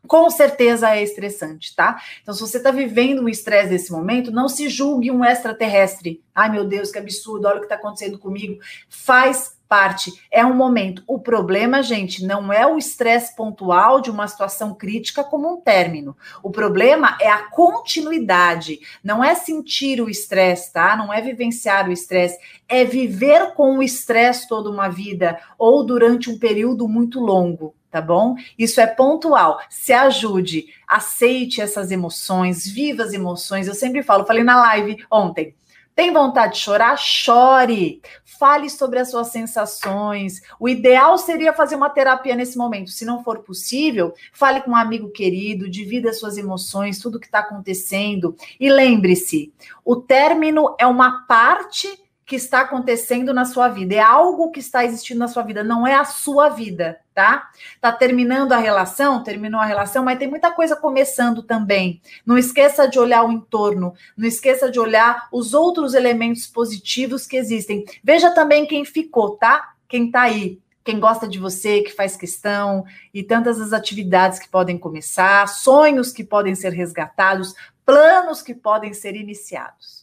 [0.08, 2.02] com certeza é estressante, tá?
[2.22, 6.24] Então, se você está vivendo um estresse nesse momento, não se julgue um extraterrestre.
[6.34, 8.60] Ai, meu Deus, que absurdo, olha o que está acontecendo comigo.
[8.90, 11.04] Faz parte, é um momento.
[11.08, 16.16] O problema, gente, não é o estresse pontual de uma situação crítica como um término.
[16.42, 20.96] O problema é a continuidade, não é sentir o estresse, tá?
[20.96, 26.30] Não é vivenciar o estresse, é viver com o estresse toda uma vida ou durante
[26.30, 27.76] um período muito longo.
[27.98, 28.36] Tá bom?
[28.60, 29.60] Isso é pontual.
[29.72, 33.68] Se ajude, aceite essas emoções, viva as emoções.
[33.68, 35.56] Eu sempre falo, falei na live ontem,
[35.96, 36.96] tem vontade de chorar?
[36.96, 38.00] Chore.
[38.24, 40.44] Fale sobre as suas sensações.
[40.60, 42.92] O ideal seria fazer uma terapia nesse momento.
[42.92, 47.26] Se não for possível, fale com um amigo querido, divida as suas emoções, tudo que
[47.26, 48.36] está acontecendo.
[48.60, 49.52] E lembre-se:
[49.84, 51.90] o término é uma parte
[52.28, 55.88] que está acontecendo na sua vida, é algo que está existindo na sua vida, não
[55.88, 57.50] é a sua vida, tá?
[57.80, 62.02] Tá terminando a relação, terminou a relação, mas tem muita coisa começando também.
[62.26, 67.38] Não esqueça de olhar o entorno, não esqueça de olhar os outros elementos positivos que
[67.38, 67.86] existem.
[68.04, 69.76] Veja também quem ficou, tá?
[69.88, 74.50] Quem tá aí, quem gosta de você, que faz questão, e tantas as atividades que
[74.50, 79.97] podem começar, sonhos que podem ser resgatados, planos que podem ser iniciados.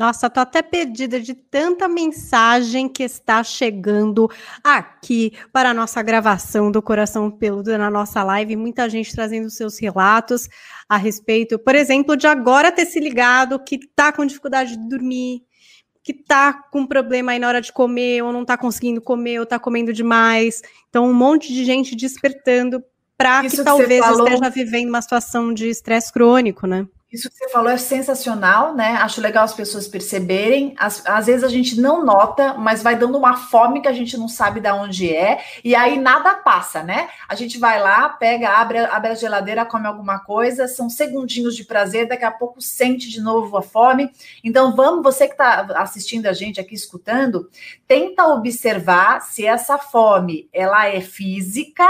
[0.00, 4.30] Nossa, tô até perdida de tanta mensagem que está chegando
[4.64, 8.56] aqui para a nossa gravação do Coração Peludo na nossa live.
[8.56, 10.48] Muita gente trazendo seus relatos
[10.88, 15.42] a respeito, por exemplo, de agora ter se ligado que tá com dificuldade de dormir,
[16.02, 19.44] que tá com problema aí na hora de comer, ou não tá conseguindo comer, ou
[19.44, 20.62] tá comendo demais.
[20.88, 22.82] Então, um monte de gente despertando
[23.18, 26.86] para que, que talvez esteja vivendo uma situação de estresse crônico, né?
[27.12, 28.92] Isso que você falou é sensacional, né?
[28.92, 30.76] Acho legal as pessoas perceberem.
[30.78, 34.16] Às, às, vezes a gente não nota, mas vai dando uma fome que a gente
[34.16, 37.08] não sabe de onde é, e aí nada passa, né?
[37.28, 41.64] A gente vai lá, pega, abre, abre a geladeira, come alguma coisa, são segundinhos de
[41.64, 44.12] prazer, daqui a pouco sente de novo a fome.
[44.44, 47.50] Então, vamos, você que está assistindo a gente aqui, escutando,
[47.88, 51.88] tenta observar se essa fome ela é física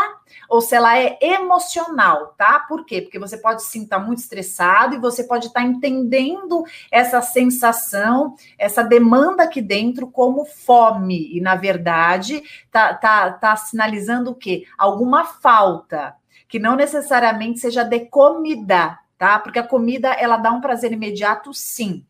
[0.48, 2.60] ou se ela é emocional, tá?
[2.60, 3.02] Por quê?
[3.02, 7.22] Porque você pode sim estar tá muito estressado e você pode estar tá entendendo essa
[7.22, 11.36] sensação, essa demanda aqui dentro como fome.
[11.36, 14.64] E, na verdade, tá, tá, tá sinalizando o quê?
[14.76, 16.14] Alguma falta,
[16.48, 19.38] que não necessariamente seja de comida, tá?
[19.38, 22.04] Porque a comida, ela dá um prazer imediato, sim.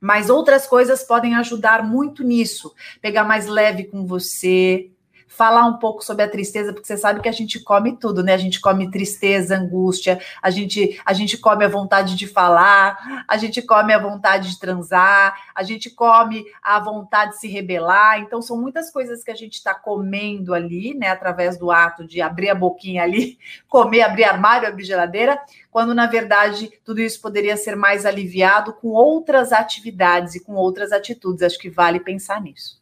[0.00, 2.74] Mas outras coisas podem ajudar muito nisso.
[3.00, 4.90] Pegar mais leve com você,
[5.36, 8.34] falar um pouco sobre a tristeza, porque você sabe que a gente come tudo, né?
[8.34, 13.36] A gente come tristeza, angústia, a gente, a gente come a vontade de falar, a
[13.38, 18.20] gente come a vontade de transar, a gente come a vontade de se rebelar.
[18.20, 21.08] Então, são muitas coisas que a gente está comendo ali, né?
[21.08, 25.40] Através do ato de abrir a boquinha ali, comer, abrir armário, abrir geladeira,
[25.70, 30.92] quando na verdade tudo isso poderia ser mais aliviado com outras atividades e com outras
[30.92, 31.42] atitudes.
[31.42, 32.81] Acho que vale pensar nisso.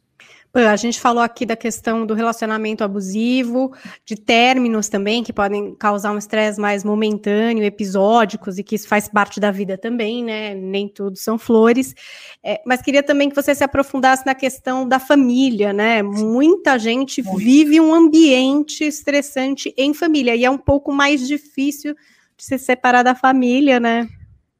[0.53, 3.73] A gente falou aqui da questão do relacionamento abusivo,
[4.05, 9.07] de términos também, que podem causar um estresse mais momentâneo, episódicos, e que isso faz
[9.07, 10.53] parte da vida também, né?
[10.53, 11.95] Nem tudo são flores.
[12.43, 16.03] É, mas queria também que você se aprofundasse na questão da família, né?
[16.03, 21.95] Muita gente vive um ambiente estressante em família, e é um pouco mais difícil
[22.35, 24.09] de se separar da família, né?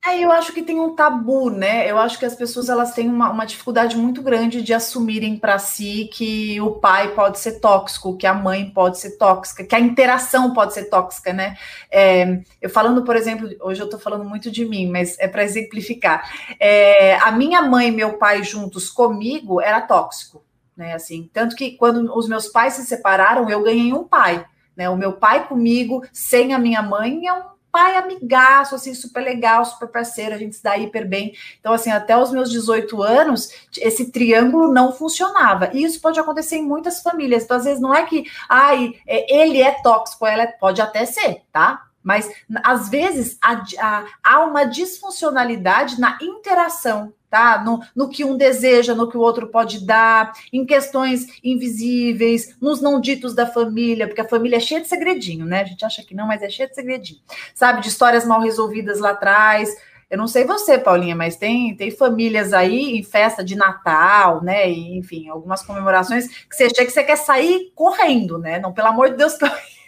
[0.03, 1.89] É, eu acho que tem um tabu, né?
[1.89, 5.59] Eu acho que as pessoas elas têm uma, uma dificuldade muito grande de assumirem para
[5.59, 9.79] si que o pai pode ser tóxico, que a mãe pode ser tóxica, que a
[9.79, 11.55] interação pode ser tóxica, né?
[11.91, 15.43] É, eu falando, por exemplo, hoje eu estou falando muito de mim, mas é para
[15.43, 16.27] exemplificar.
[16.59, 20.43] É, a minha mãe e meu pai juntos comigo era tóxico,
[20.75, 20.93] né?
[20.95, 24.45] Assim, tanto que quando os meus pais se separaram, eu ganhei um pai.
[24.75, 29.23] Né, o meu pai comigo, sem a minha mãe, é um pai amigaço, assim, super
[29.23, 31.33] legal, super parceiro, a gente se dá hiper bem.
[31.59, 35.69] Então, assim, até os meus 18 anos, esse triângulo não funcionava.
[35.73, 37.43] E isso pode acontecer em muitas famílias.
[37.43, 41.05] Então, às vezes, não é que, ai, é, ele é tóxico, ela é, pode até
[41.05, 41.90] ser, tá?
[42.03, 42.29] Mas,
[42.63, 47.63] às vezes, há, há, há uma disfuncionalidade na interação tá?
[47.63, 52.81] No, no, que um deseja, no que o outro pode dar, em questões invisíveis, nos
[52.81, 55.61] não ditos da família, porque a família é cheia de segredinho, né?
[55.61, 57.21] A gente acha que não, mas é cheia de segredinho.
[57.55, 59.73] Sabe, de histórias mal resolvidas lá atrás.
[60.09, 64.69] Eu não sei você, Paulinha, mas tem, tem famílias aí em festa de Natal, né?
[64.69, 68.59] E, enfim, algumas comemorações que você chega que você quer sair correndo, né?
[68.59, 69.37] Não, pelo amor de Deus,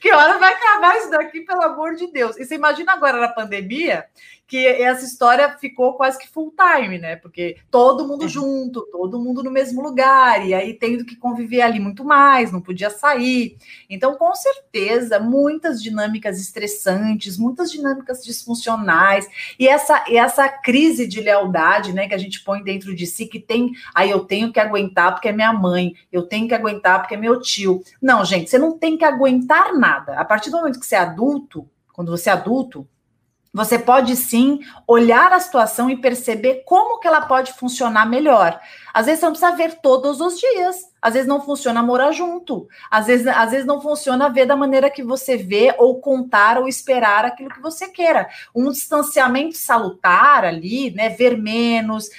[0.00, 2.36] que hora vai acabar isso daqui, pelo amor de Deus?
[2.38, 4.06] E você imagina agora na pandemia,
[4.48, 7.16] que essa história ficou quase que full time, né?
[7.16, 8.28] Porque todo mundo é.
[8.28, 12.62] junto, todo mundo no mesmo lugar, e aí tendo que conviver ali muito mais, não
[12.62, 13.58] podia sair.
[13.90, 21.20] Então, com certeza, muitas dinâmicas estressantes, muitas dinâmicas disfuncionais, e essa, e essa crise de
[21.20, 24.58] lealdade, né, que a gente põe dentro de si, que tem, aí eu tenho que
[24.58, 27.82] aguentar porque é minha mãe, eu tenho que aguentar porque é meu tio.
[28.00, 30.18] Não, gente, você não tem que aguentar nada.
[30.18, 32.86] A partir do momento que você é adulto, quando você é adulto,
[33.52, 38.60] você pode sim olhar a situação e perceber como que ela pode funcionar melhor.
[38.92, 40.76] Às vezes você não precisa ver todos os dias.
[41.00, 42.68] Às vezes não funciona morar junto.
[42.90, 46.68] Às vezes, às vezes não funciona ver da maneira que você vê, ou contar, ou
[46.68, 48.28] esperar aquilo que você queira.
[48.54, 51.08] Um distanciamento salutar ali, né?
[51.08, 52.10] Ver menos.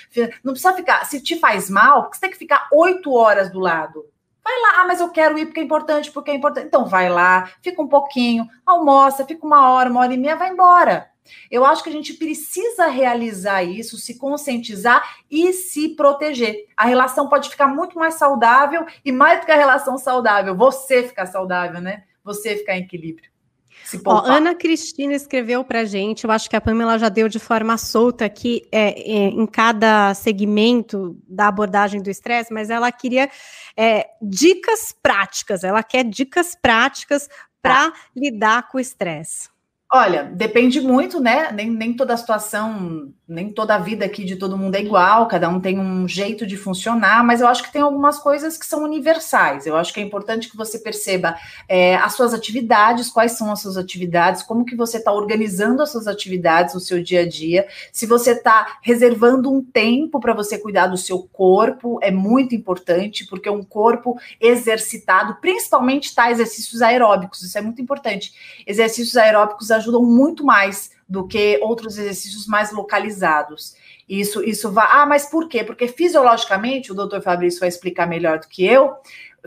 [0.44, 1.06] Não precisa ficar.
[1.06, 4.06] Se te faz mal, você tem que ficar oito horas do lado.
[4.50, 6.66] Vai lá, ah, mas eu quero ir porque é importante, porque é importante.
[6.66, 10.50] Então vai lá, fica um pouquinho, almoça, fica uma hora, uma hora e meia, vai
[10.50, 11.08] embora.
[11.52, 16.66] Eu acho que a gente precisa realizar isso, se conscientizar e se proteger.
[16.76, 21.04] A relação pode ficar muito mais saudável e mais do que a relação saudável, você
[21.04, 22.06] ficar saudável, né?
[22.24, 23.30] Você ficar em equilíbrio.
[24.06, 27.78] Ó, Ana Cristina escreveu para gente, eu acho que a Pamela já deu de forma
[27.78, 33.30] solta aqui é, é, em cada segmento da abordagem do estresse, mas ela queria
[33.82, 37.30] é, dicas práticas, ela quer dicas práticas
[37.62, 37.98] para tá.
[38.14, 39.48] lidar com o estresse.
[39.92, 41.52] Olha, depende muito, né?
[41.52, 45.28] Nem, nem toda a situação, nem toda a vida aqui de todo mundo é igual,
[45.28, 48.68] cada um tem um jeito de funcionar, mas eu acho que tem algumas coisas que
[48.68, 49.66] são universais.
[49.66, 51.36] Eu acho que é importante que você perceba
[51.68, 55.90] é, as suas atividades, quais são as suas atividades, como que você está organizando as
[55.92, 60.56] suas atividades no seu dia a dia, se você está reservando um tempo para você
[60.60, 67.42] cuidar do seu corpo, é muito importante, porque um corpo exercitado, principalmente tá exercícios aeróbicos,
[67.42, 68.32] isso é muito importante.
[68.68, 73.76] Exercícios aeróbicos ajudam muito mais do que outros exercícios mais localizados.
[74.08, 74.88] Isso, isso vai.
[74.90, 75.64] Ah, mas por quê?
[75.64, 78.94] Porque fisiologicamente, o doutor Fabrício vai explicar melhor do que eu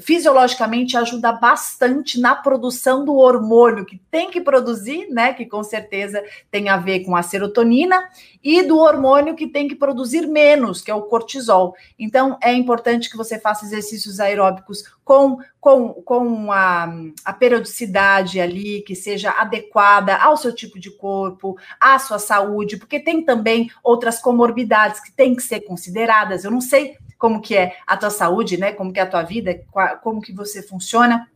[0.01, 5.33] fisiologicamente ajuda bastante na produção do hormônio que tem que produzir, né?
[5.33, 8.09] Que com certeza tem a ver com a serotonina,
[8.43, 11.75] e do hormônio que tem que produzir menos, que é o cortisol.
[11.99, 16.93] Então, é importante que você faça exercícios aeróbicos com, com, com a,
[17.25, 22.99] a periodicidade ali, que seja adequada ao seu tipo de corpo, à sua saúde, porque
[22.99, 26.45] tem também outras comorbidades que têm que ser consideradas.
[26.45, 28.73] Eu não sei como que é a tua saúde, né?
[28.73, 29.63] Como que é a tua vida,
[30.03, 31.29] como que você funciona.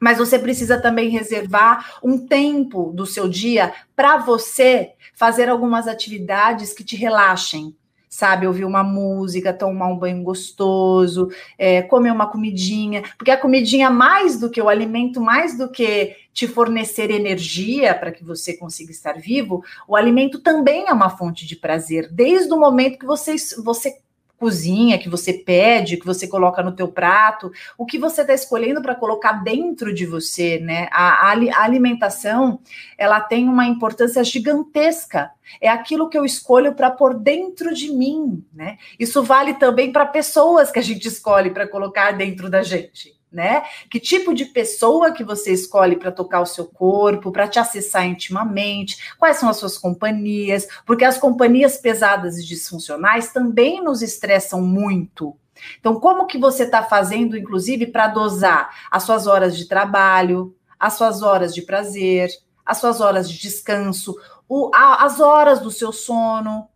[0.00, 6.72] Mas você precisa também reservar um tempo do seu dia para você fazer algumas atividades
[6.72, 7.76] que te relaxem,
[8.08, 8.46] sabe?
[8.46, 11.28] Ouvir uma música, tomar um banho gostoso,
[11.58, 16.16] é, comer uma comidinha, porque a comidinha, mais do que o alimento, mais do que
[16.32, 21.46] te fornecer energia para que você consiga estar vivo, o alimento também é uma fonte
[21.46, 23.98] de prazer, desde o momento que você, você
[24.38, 28.82] cozinha, que você pede, que você coloca no teu prato, o que você está escolhendo
[28.82, 30.88] para colocar dentro de você, né?
[30.92, 32.60] A, a, alimentação,
[32.98, 35.30] ela tem uma importância gigantesca.
[35.60, 38.78] É aquilo que eu escolho para pôr dentro de mim, né?
[38.98, 43.64] Isso vale também para pessoas que a gente escolhe para colocar dentro da gente né?
[43.90, 48.06] Que tipo de pessoa que você escolhe para tocar o seu corpo, para te acessar
[48.06, 54.62] intimamente, quais são as suas companhias, porque as companhias pesadas e disfuncionais também nos estressam
[54.62, 55.36] muito.
[55.78, 60.94] Então, como que você está fazendo, inclusive, para dosar as suas horas de trabalho, as
[60.94, 62.30] suas horas de prazer,
[62.64, 64.16] as suas horas de descanso,
[64.48, 66.68] o, a, as horas do seu sono,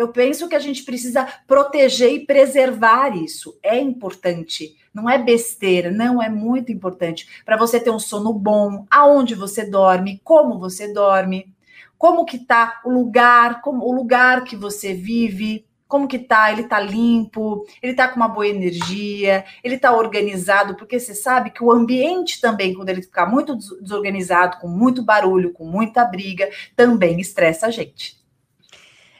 [0.00, 3.58] eu penso que a gente precisa proteger e preservar isso.
[3.62, 8.86] É importante, não é besteira, não é muito importante para você ter um sono bom,
[8.90, 11.54] aonde você dorme, como você dorme,
[11.98, 16.62] como que tá o lugar, como o lugar que você vive, como que tá, ele
[16.62, 21.62] tá limpo, ele tá com uma boa energia, ele tá organizado, porque você sabe que
[21.62, 27.20] o ambiente também, quando ele ficar muito desorganizado, com muito barulho, com muita briga, também
[27.20, 28.19] estressa a gente.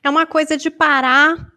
[0.03, 1.51] É uma coisa de parar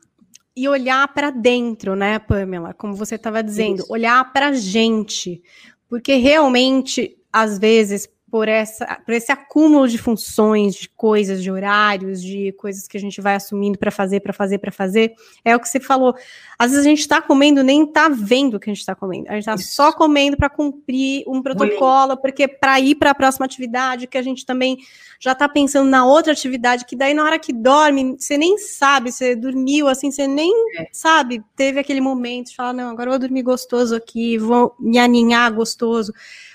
[0.55, 2.73] e olhar para dentro, né, Pamela?
[2.73, 3.91] Como você estava dizendo, Isso.
[3.91, 5.41] olhar para a gente,
[5.89, 12.19] porque realmente, às vezes, por, essa, por esse acúmulo de funções, de coisas, de horários,
[12.19, 15.13] de coisas que a gente vai assumindo para fazer, para fazer, para fazer.
[15.45, 16.15] É o que você falou.
[16.57, 19.29] Às vezes a gente está comendo, nem está vendo o que a gente está comendo.
[19.29, 23.45] A gente está só comendo para cumprir um protocolo, porque para ir para a próxima
[23.45, 24.79] atividade, que a gente também
[25.19, 29.11] já está pensando na outra atividade, que daí na hora que dorme, você nem sabe,
[29.11, 30.87] você dormiu assim, você nem é.
[30.91, 34.97] sabe, teve aquele momento de falar, não, agora eu vou dormir gostoso aqui, vou me
[34.97, 36.11] aninhar gostoso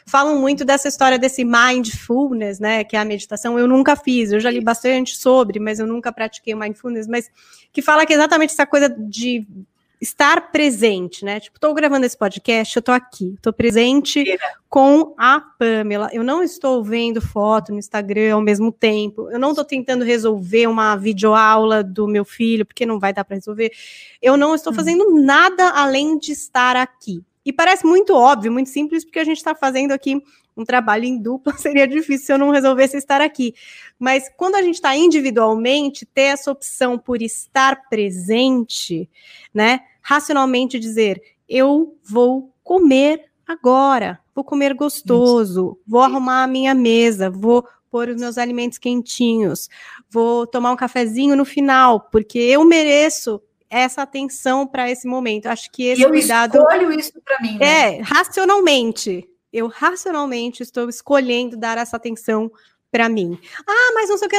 [0.09, 3.59] falam muito dessa história desse mindfulness, né, que é a meditação.
[3.59, 7.31] Eu nunca fiz, eu já li bastante sobre, mas eu nunca pratiquei mindfulness, mas
[7.73, 9.47] que fala que é exatamente essa coisa de
[10.01, 11.41] estar presente, né?
[11.41, 14.25] Tipo, estou gravando esse podcast, eu estou aqui, estou presente
[14.69, 16.09] com a Pamela.
[16.13, 19.29] Eu não estou vendo foto no Instagram ao mesmo tempo.
[19.31, 23.37] Eu não estou tentando resolver uma videoaula do meu filho, porque não vai dar para
[23.37, 23.73] resolver.
[24.23, 24.77] Eu não estou hum.
[24.77, 27.23] fazendo nada além de estar aqui.
[27.49, 30.23] E parece muito óbvio, muito simples, porque a gente está fazendo aqui
[30.55, 33.55] um trabalho em dupla, seria difícil se eu não resolvesse estar aqui.
[33.99, 39.09] Mas quando a gente está individualmente, ter essa opção por estar presente,
[39.55, 39.81] né?
[40.03, 47.67] Racionalmente dizer, eu vou comer agora, vou comer gostoso, vou arrumar a minha mesa, vou
[47.91, 49.71] pôr os meus alimentos quentinhos,
[50.11, 53.41] vou tomar um cafezinho no final, porque eu mereço
[53.71, 55.47] essa atenção para esse momento.
[55.47, 56.57] Acho que esse eu cuidado.
[56.57, 57.59] Eu escolho isso para mim.
[57.59, 57.97] Né?
[57.97, 59.29] É, racionalmente.
[59.53, 62.51] Eu racionalmente estou escolhendo dar essa atenção
[62.91, 63.39] para mim.
[63.67, 64.37] Ah, mas não sei o que.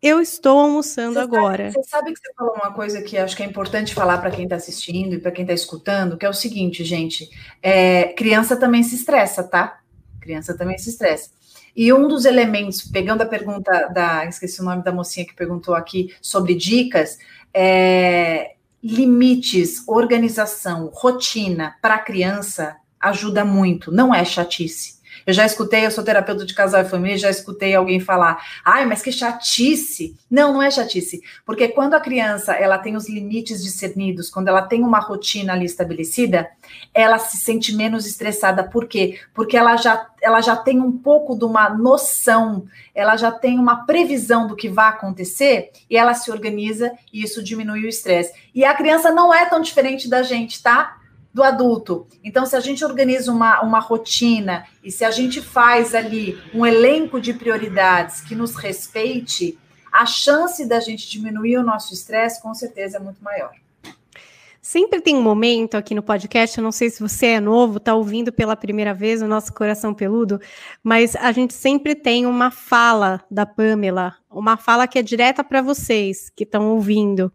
[0.00, 1.72] Eu estou almoçando você agora.
[1.72, 4.30] Sabe, você sabe que você falou uma coisa que acho que é importante falar para
[4.30, 7.28] quem está assistindo e para quem está escutando, que é o seguinte, gente:
[7.60, 9.80] é, criança também se estressa, tá?
[10.20, 11.30] Criança também se estressa.
[11.74, 15.74] E um dos elementos, pegando a pergunta da, esqueci o nome da mocinha que perguntou
[15.74, 17.18] aqui sobre dicas,
[17.54, 24.97] é, limites, organização, rotina para a criança ajuda muito, não é chatice.
[25.28, 28.86] Eu já escutei, eu sou terapeuta de casal e família, já escutei alguém falar: "Ai,
[28.86, 30.16] mas que chatice".
[30.30, 34.62] Não, não é chatice, porque quando a criança, ela tem os limites discernidos, quando ela
[34.62, 36.48] tem uma rotina ali estabelecida,
[36.94, 38.64] ela se sente menos estressada.
[38.64, 39.20] Por quê?
[39.34, 42.64] Porque ela já ela já tem um pouco de uma noção,
[42.94, 47.44] ela já tem uma previsão do que vai acontecer e ela se organiza e isso
[47.44, 48.32] diminui o estresse.
[48.54, 50.96] E a criança não é tão diferente da gente, tá?
[51.32, 52.06] Do adulto.
[52.24, 56.66] Então, se a gente organiza uma, uma rotina e se a gente faz ali um
[56.66, 59.58] elenco de prioridades que nos respeite,
[59.92, 63.52] a chance da gente diminuir o nosso estresse com certeza é muito maior.
[64.60, 67.94] Sempre tem um momento aqui no podcast, eu não sei se você é novo, está
[67.94, 70.38] ouvindo pela primeira vez o nosso coração peludo,
[70.82, 75.62] mas a gente sempre tem uma fala da Pamela, uma fala que é direta para
[75.62, 77.32] vocês que estão ouvindo,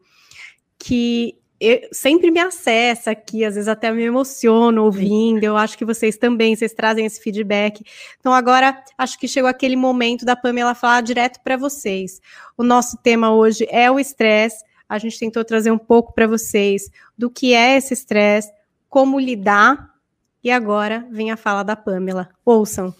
[0.78, 5.44] que eu, sempre me acessa aqui, às vezes até me emociono ouvindo.
[5.44, 7.84] Eu acho que vocês também, vocês trazem esse feedback.
[8.20, 12.22] Então, agora acho que chegou aquele momento da Pamela falar direto para vocês.
[12.58, 16.90] O nosso tema hoje é o estresse a gente tentou trazer um pouco para vocês
[17.18, 18.52] do que é esse estresse,
[18.88, 19.92] como lidar,
[20.44, 22.30] e agora vem a fala da Pamela.
[22.46, 22.94] Ouçam.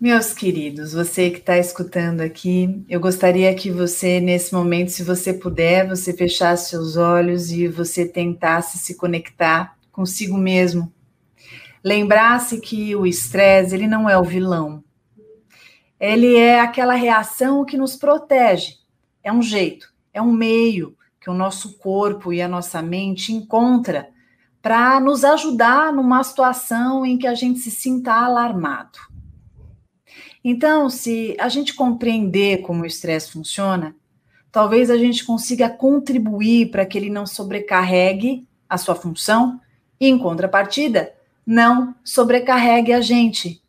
[0.00, 5.34] Meus queridos, você que está escutando aqui, eu gostaria que você, nesse momento, se você
[5.34, 10.90] puder, você fechasse seus olhos e você tentasse se conectar consigo mesmo.
[11.84, 14.82] Lembrasse que o estresse, ele não é o vilão.
[15.98, 18.76] Ele é aquela reação que nos protege.
[19.22, 24.08] É um jeito é um meio que o nosso corpo e a nossa mente encontra
[24.62, 28.98] para nos ajudar numa situação em que a gente se sinta alarmado.
[30.42, 33.94] Então, se a gente compreender como o estresse funciona,
[34.50, 39.60] talvez a gente consiga contribuir para que ele não sobrecarregue a sua função
[40.00, 41.12] e, em contrapartida,
[41.46, 43.62] não sobrecarregue a gente,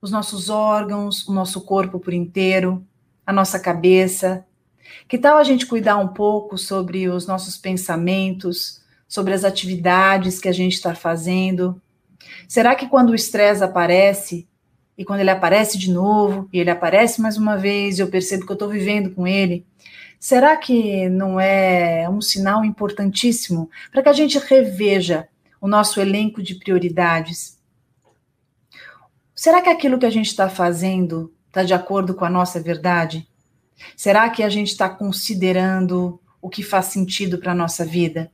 [0.00, 2.86] os nossos órgãos, o nosso corpo por inteiro,
[3.26, 4.46] a nossa cabeça,
[5.08, 10.48] que tal a gente cuidar um pouco sobre os nossos pensamentos, sobre as atividades que
[10.48, 11.80] a gente está fazendo?
[12.46, 14.47] Será que quando o estresse aparece,
[14.98, 18.50] e quando ele aparece de novo, e ele aparece mais uma vez, eu percebo que
[18.50, 19.64] eu estou vivendo com ele,
[20.18, 25.28] será que não é um sinal importantíssimo para que a gente reveja
[25.60, 27.56] o nosso elenco de prioridades?
[29.36, 33.28] Será que aquilo que a gente está fazendo está de acordo com a nossa verdade?
[33.96, 38.32] Será que a gente está considerando o que faz sentido para a nossa vida?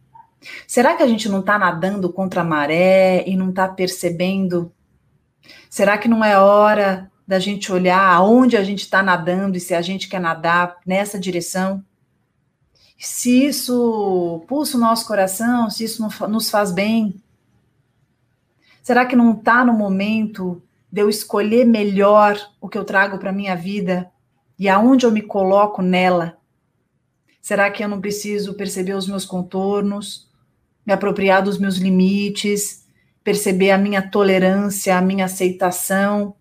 [0.67, 4.74] Será que a gente não está nadando contra a maré e não está percebendo?
[5.75, 9.75] Será que não é hora da gente olhar aonde a gente está nadando e se
[9.75, 11.85] a gente quer nadar nessa direção?
[12.97, 17.21] Se isso pulsa o nosso coração, se isso nos faz bem?
[18.85, 20.63] Será que não está no momento
[20.93, 24.09] de eu escolher melhor o que eu trago para minha vida
[24.57, 26.39] e aonde eu me coloco nela?
[27.43, 30.31] Será que eu não preciso perceber os meus contornos,
[30.87, 32.84] me apropriar dos meus limites,
[33.25, 36.37] perceber a minha tolerância, a minha aceitação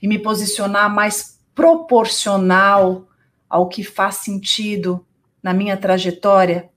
[0.00, 3.08] e me posicionar mais proporcional
[3.48, 5.04] ao que faz sentido
[5.42, 6.68] na minha trajetória?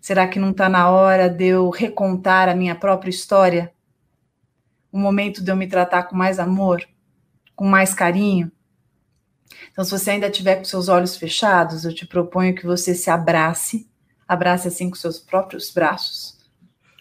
[0.00, 3.72] Será que não está na hora de eu recontar a minha própria história?
[4.90, 6.82] O momento de eu me tratar com mais amor,
[7.54, 8.50] com mais carinho?
[9.70, 13.10] Então, se você ainda tiver com seus olhos fechados, eu te proponho que você se
[13.10, 13.88] abrace,
[14.26, 16.38] abrace assim com seus próprios braços,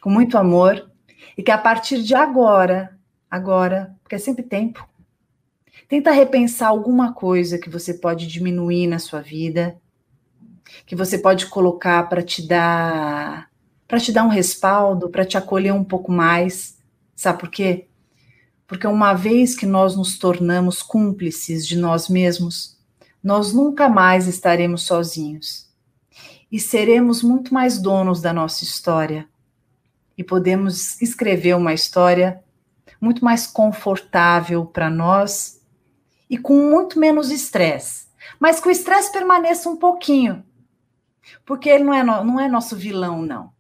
[0.02, 0.92] com muito amor,
[1.38, 2.98] e que a partir de agora,
[3.30, 4.88] agora, porque é sempre tempo,
[5.88, 9.80] tenta repensar alguma coisa que você pode diminuir na sua vida,
[10.86, 13.50] que você pode colocar para te dar
[13.88, 16.80] para te dar um respaldo, para te acolher um pouco mais.
[17.16, 17.88] Sabe por quê?
[18.66, 22.76] Porque uma vez que nós nos tornamos cúmplices de nós mesmos,
[23.24, 25.70] nós nunca mais estaremos sozinhos
[26.52, 29.28] e seremos muito mais donos da nossa história
[30.18, 32.44] e podemos escrever uma história
[33.00, 35.62] muito mais confortável para nós
[36.30, 38.08] e com muito menos estresse.
[38.40, 40.44] Mas que o estresse permaneça um pouquinho,
[41.46, 43.52] porque ele não é, no, não é nosso vilão, não.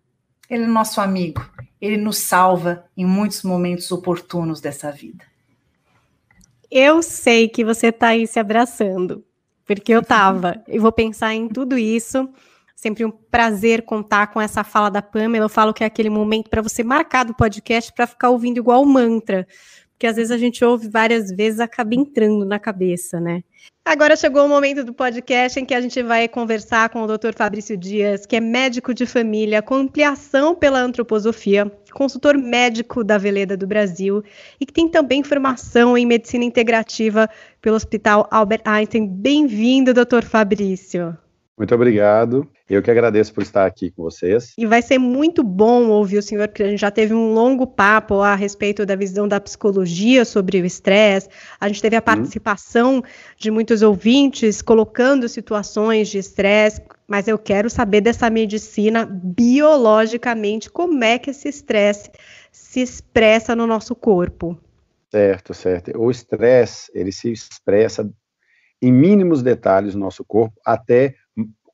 [0.49, 1.41] Ele é nosso amigo
[1.83, 5.25] ele nos salva em muitos momentos oportunos dessa vida.
[6.71, 9.21] Eu sei que você está aí se abraçando,
[9.65, 10.63] porque eu estava.
[10.65, 12.29] Eu vou pensar em tudo isso.
[12.83, 15.45] Sempre um prazer contar com essa fala da Pamela.
[15.45, 18.83] Eu falo que é aquele momento para você marcar do podcast para ficar ouvindo igual
[18.83, 19.47] mantra,
[19.93, 23.41] porque às vezes a gente ouve várias vezes acaba entrando na cabeça, né?
[23.85, 27.31] Agora chegou o momento do podcast em que a gente vai conversar com o Dr.
[27.33, 33.55] Fabrício Dias, que é médico de família com ampliação pela antroposofia, consultor médico da Veleda
[33.55, 34.21] do Brasil
[34.59, 37.29] e que tem também formação em medicina integrativa
[37.61, 39.07] pelo Hospital Albert Einstein.
[39.07, 40.25] Bem-vindo, Dr.
[40.25, 41.17] Fabrício.
[41.63, 42.45] Muito obrigado.
[42.69, 44.51] Eu que agradeço por estar aqui com vocês.
[44.57, 47.65] E vai ser muito bom ouvir o senhor, porque a gente já teve um longo
[47.65, 51.29] papo a respeito da visão da psicologia sobre o estresse.
[51.61, 52.03] A gente teve a uhum.
[52.03, 53.03] participação uhum.
[53.37, 61.03] de muitos ouvintes colocando situações de estresse mas eu quero saber dessa medicina biologicamente, como
[61.03, 62.09] é que esse estresse
[62.51, 64.57] se expressa no nosso corpo.
[65.11, 65.91] Certo, certo.
[65.95, 68.09] O estresse, ele se expressa
[68.81, 71.15] em mínimos detalhes no nosso corpo, até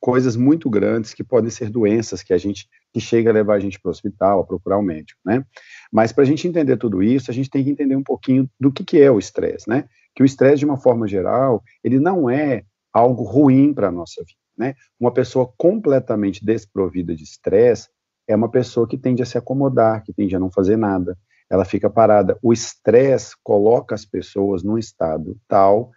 [0.00, 3.60] coisas muito grandes que podem ser doenças que a gente que chega a levar a
[3.60, 5.44] gente para o hospital, a procurar um médico, né?
[5.92, 8.72] Mas para a gente entender tudo isso, a gente tem que entender um pouquinho do
[8.72, 9.84] que, que é o estresse, né?
[10.14, 14.22] Que o estresse, de uma forma geral, ele não é algo ruim para a nossa
[14.24, 14.74] vida, né?
[14.98, 17.88] Uma pessoa completamente desprovida de estresse
[18.26, 21.16] é uma pessoa que tende a se acomodar, que tende a não fazer nada,
[21.50, 22.38] ela fica parada.
[22.42, 25.90] O estresse coloca as pessoas num estado tal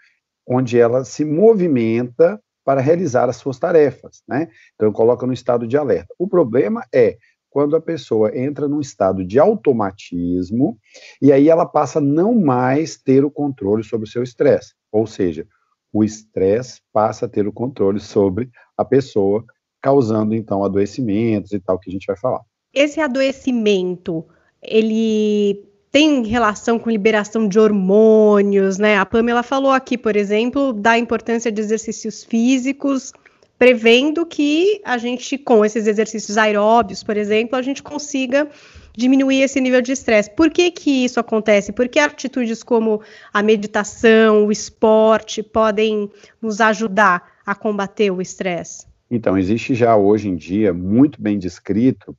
[0.45, 4.47] onde ela se movimenta para realizar as suas tarefas, né?
[4.75, 6.13] Então coloca no estado de alerta.
[6.17, 7.17] O problema é
[7.49, 10.77] quando a pessoa entra num estado de automatismo
[11.21, 14.73] e aí ela passa a não mais ter o controle sobre o seu estresse.
[14.91, 15.45] Ou seja,
[15.91, 19.45] o estresse passa a ter o controle sobre a pessoa,
[19.81, 22.41] causando então adoecimentos e tal que a gente vai falar.
[22.73, 24.25] Esse adoecimento
[24.59, 28.97] ele tem relação com liberação de hormônios, né?
[28.97, 33.13] A Pamela falou aqui, por exemplo, da importância de exercícios físicos,
[33.59, 38.49] prevendo que a gente, com esses exercícios aeróbios, por exemplo, a gente consiga
[38.97, 40.31] diminuir esse nível de estresse.
[40.31, 41.71] Por que, que isso acontece?
[41.71, 42.99] Porque atitudes como
[43.31, 46.09] a meditação, o esporte podem
[46.41, 48.87] nos ajudar a combater o estresse?
[49.11, 52.17] Então, existe já hoje em dia, muito bem descrito,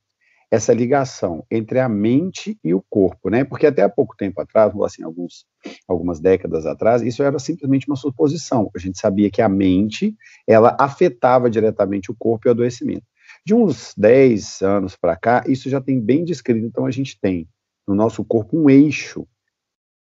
[0.51, 3.45] essa ligação entre a mente e o corpo, né?
[3.45, 5.47] Porque até há pouco tempo atrás, assim, alguns,
[5.89, 8.71] algumas décadas atrás, isso era simplesmente uma suposição.
[8.75, 10.15] A gente sabia que a mente,
[10.47, 13.05] ela afetava diretamente o corpo e o adoecimento.
[13.45, 16.67] De uns 10 anos para cá, isso já tem bem descrito.
[16.67, 17.49] Então, a gente tem
[17.87, 19.27] no nosso corpo um eixo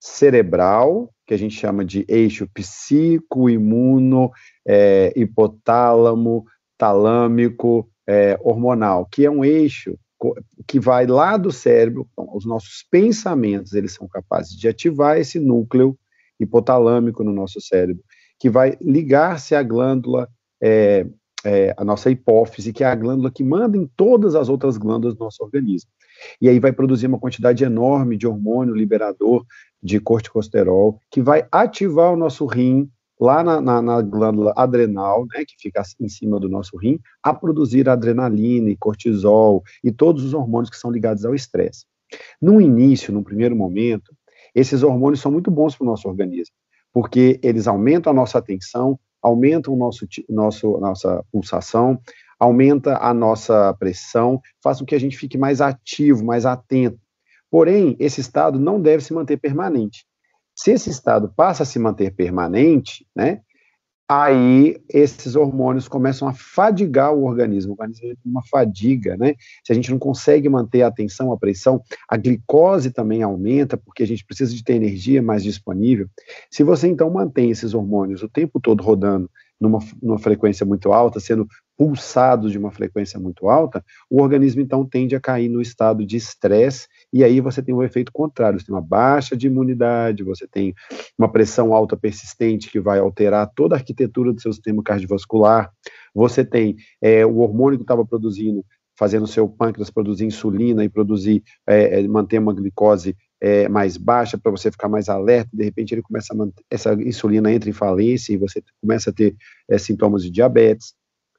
[0.01, 4.31] cerebral, que a gente chama de eixo psico, imuno,
[4.67, 6.45] é, hipotálamo,
[6.77, 9.99] talâmico, é, hormonal, que é um eixo
[10.67, 15.39] que vai lá do cérebro, então, os nossos pensamentos, eles são capazes de ativar esse
[15.39, 15.99] núcleo
[16.39, 18.03] hipotalâmico no nosso cérebro,
[18.39, 20.29] que vai ligar-se à glândula,
[20.61, 21.07] é,
[21.45, 25.15] é, a nossa hipófise, que é a glândula que manda em todas as outras glândulas
[25.15, 25.91] do nosso organismo.
[26.41, 29.45] E aí vai produzir uma quantidade enorme de hormônio liberador
[29.83, 32.91] de corticosterol, que vai ativar o nosso rim,
[33.21, 37.35] lá na, na, na, glândula adrenal, né, que fica em cima do nosso rim, a
[37.35, 41.85] produzir adrenalina e cortisol e todos os hormônios que são ligados ao estresse.
[42.41, 44.15] No início, no primeiro momento,
[44.55, 46.55] esses hormônios são muito bons para o nosso organismo,
[46.93, 52.01] porque eles aumentam a nossa atenção, aumentam o nosso, nosso, nossa pulsação,
[52.39, 56.99] aumenta a nossa pressão, faz com que a gente fique mais ativo, mais atento.
[57.51, 60.07] Porém, esse estado não deve se manter permanente.
[60.59, 63.43] Se esse estado passa a se manter permanente, né,
[64.09, 69.35] aí esses hormônios começam a fadigar o organismo, o organismo entra uma fadiga, né?
[69.65, 74.03] Se a gente não consegue manter a atenção, a pressão, a glicose também aumenta, porque
[74.03, 76.09] a gente precisa de ter energia mais disponível.
[76.51, 79.31] Se você então mantém esses hormônios o tempo todo rodando
[79.61, 81.47] numa, numa frequência muito alta, sendo
[81.79, 86.17] pulsados de uma frequência muito alta, o organismo então tende a cair no estado de
[86.17, 90.49] estresse e aí você tem um efeito contrário, você tem uma baixa de imunidade, você
[90.49, 90.75] tem
[91.17, 95.71] uma pressão alta persistente que vai alterar toda a arquitetura do seu sistema cardiovascular,
[96.13, 98.65] você tem é, o hormônio que estava produzindo,
[98.99, 103.97] fazendo o seu pâncreas produzir insulina e produzir, é, é, manter uma glicose é, mais
[103.97, 107.73] baixa para você ficar mais alerta, de repente ele começa manter, essa insulina entra em
[107.73, 109.37] falência e você começa a ter
[109.71, 110.93] é, sintomas de diabetes,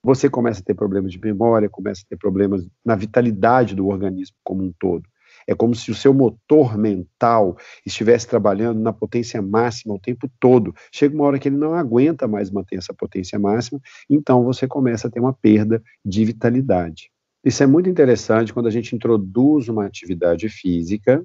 [0.03, 4.35] você começa a ter problemas de memória, começa a ter problemas na vitalidade do organismo
[4.43, 5.03] como um todo.
[5.47, 10.73] É como se o seu motor mental estivesse trabalhando na potência máxima o tempo todo.
[10.93, 13.79] Chega uma hora que ele não aguenta mais manter essa potência máxima,
[14.09, 17.09] então você começa a ter uma perda de vitalidade.
[17.43, 21.23] Isso é muito interessante quando a gente introduz uma atividade física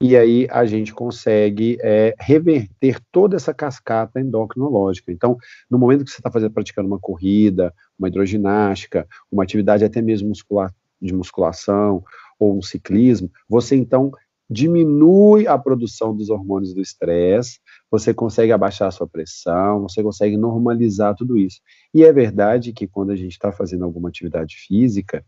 [0.00, 5.10] e aí a gente consegue é, reverter toda essa cascata endocrinológica.
[5.10, 5.38] Então,
[5.70, 10.28] no momento que você está fazendo, praticando uma corrida, uma hidroginástica, uma atividade até mesmo
[10.28, 12.04] muscular, de musculação,
[12.38, 14.10] ou um ciclismo, você então
[14.48, 17.58] diminui a produção dos hormônios do estresse,
[17.90, 21.60] você consegue abaixar a sua pressão, você consegue normalizar tudo isso.
[21.92, 25.24] E é verdade que quando a gente está fazendo alguma atividade física,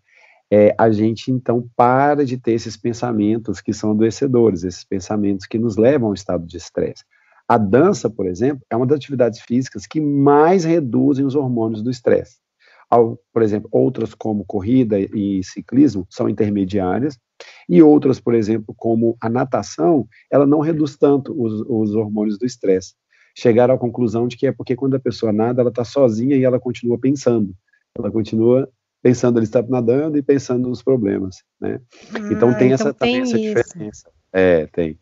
[0.50, 5.58] é, a gente então para de ter esses pensamentos que são adoecedores, esses pensamentos que
[5.58, 7.04] nos levam ao estado de estresse.
[7.46, 11.90] A dança, por exemplo, é uma das atividades físicas que mais reduzem os hormônios do
[11.90, 12.36] estresse.
[13.32, 17.18] Por exemplo, outras como corrida e ciclismo são intermediárias,
[17.68, 22.46] e outras, por exemplo, como a natação, ela não reduz tanto os, os hormônios do
[22.46, 22.94] estresse.
[23.36, 26.44] Chegaram à conclusão de que é porque quando a pessoa nada, ela está sozinha e
[26.44, 27.54] ela continua pensando.
[27.96, 28.68] ela continua
[29.08, 31.80] pensando, ele está nadando e pensando nos problemas, né?
[32.14, 34.10] Ah, então tem então essa, tem também essa diferença.
[34.32, 34.98] É, tem.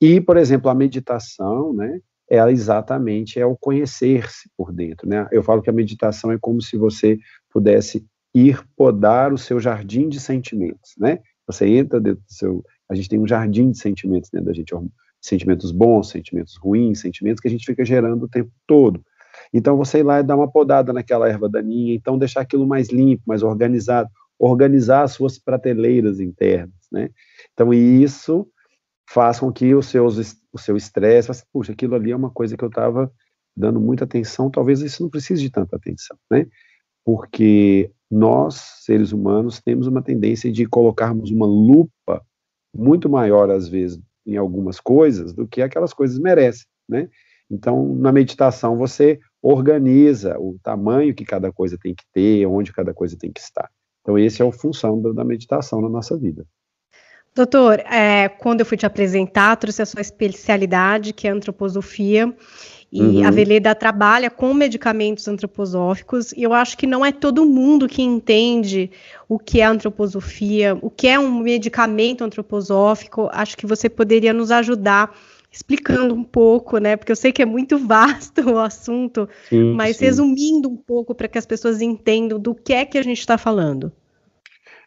[0.00, 2.00] E, por exemplo, a meditação, né?
[2.28, 5.26] Ela exatamente é o conhecer-se por dentro, né?
[5.30, 7.18] Eu falo que a meditação é como se você
[7.50, 8.04] pudesse
[8.34, 11.20] ir podar o seu jardim de sentimentos, né?
[11.46, 14.74] Você entra dentro do seu, a gente tem um jardim de sentimentos dentro da gente,
[15.20, 19.02] sentimentos bons, sentimentos ruins, sentimentos que a gente fica gerando o tempo todo.
[19.52, 22.88] Então você ir lá e dar uma podada naquela erva daninha, então deixar aquilo mais
[22.88, 24.08] limpo, mais organizado,
[24.38, 27.10] organizar as suas prateleiras internas, né?
[27.52, 28.46] Então isso
[29.08, 32.56] faz com que os seus, o seu estresse, assim, puxa, aquilo ali é uma coisa
[32.56, 33.10] que eu estava
[33.56, 36.46] dando muita atenção, talvez isso não precise de tanta atenção, né?
[37.04, 42.22] Porque nós, seres humanos, temos uma tendência de colocarmos uma lupa
[42.74, 47.08] muito maior, às vezes, em algumas coisas, do que aquelas coisas merecem, né?
[47.50, 52.92] Então, na meditação, você organiza o tamanho que cada coisa tem que ter, onde cada
[52.92, 53.68] coisa tem que estar.
[54.02, 56.44] Então, esse é a função da meditação na nossa vida.
[57.36, 62.34] Doutor, é, quando eu fui te apresentar, trouxe a sua especialidade, que é a antroposofia,
[62.90, 63.26] e uhum.
[63.26, 68.00] a Veleda trabalha com medicamentos antroposóficos, e eu acho que não é todo mundo que
[68.00, 68.90] entende
[69.28, 73.28] o que é antroposofia, o que é um medicamento antroposófico.
[73.30, 75.14] Acho que você poderia nos ajudar
[75.56, 76.96] explicando um pouco, né?
[76.96, 80.04] Porque eu sei que é muito vasto o assunto, sim, mas sim.
[80.04, 83.38] resumindo um pouco para que as pessoas entendam do que é que a gente está
[83.38, 83.90] falando.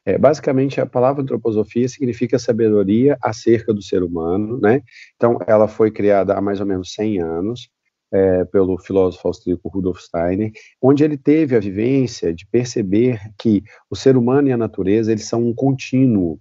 [0.06, 4.82] É, basicamente, a palavra antroposofia significa sabedoria acerca do ser humano, né?
[5.16, 7.70] Então, ela foi criada há mais ou menos 100 anos
[8.12, 10.52] é, pelo filósofo austríaco Rudolf Steiner,
[10.82, 15.26] onde ele teve a vivência de perceber que o ser humano e a natureza eles
[15.26, 16.40] são um contínuo,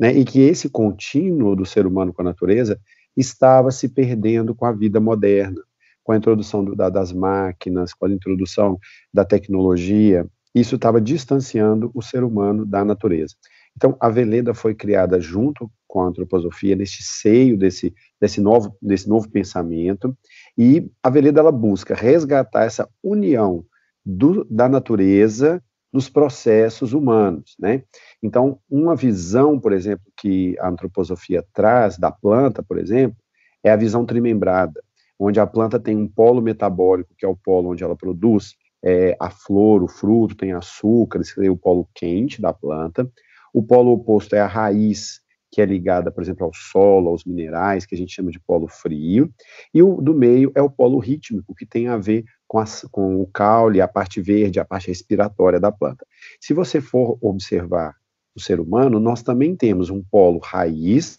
[0.00, 0.12] né?
[0.12, 2.78] E que esse contínuo do ser humano com a natureza
[3.16, 5.60] estava se perdendo com a vida moderna,
[6.02, 8.78] com a introdução do, da, das máquinas, com a introdução
[9.12, 13.34] da tecnologia, isso estava distanciando o ser humano da natureza.
[13.76, 19.06] Então, a Veleda foi criada junto com a antroposofia, neste seio desse, desse, novo, desse
[19.06, 20.16] novo pensamento,
[20.56, 23.66] e a Veleda ela busca resgatar essa união
[24.02, 25.62] do, da natureza
[25.96, 27.82] nos processos humanos, né?
[28.22, 33.16] Então, uma visão, por exemplo, que a antroposofia traz da planta, por exemplo,
[33.64, 34.78] é a visão trimembrada,
[35.18, 39.16] onde a planta tem um polo metabólico, que é o polo onde ela produz é,
[39.18, 43.10] a flor, o fruto tem açúcar, esse é o polo quente da planta.
[43.54, 47.86] O polo oposto é a raiz, que é ligada, por exemplo, ao solo, aos minerais,
[47.86, 49.32] que a gente chama de polo frio.
[49.72, 53.26] E o do meio é o polo rítmico, que tem a ver com, com o
[53.26, 56.06] caule, a parte verde, a parte respiratória da planta.
[56.40, 57.94] Se você for observar
[58.34, 61.16] o ser humano, nós também temos um polo raiz,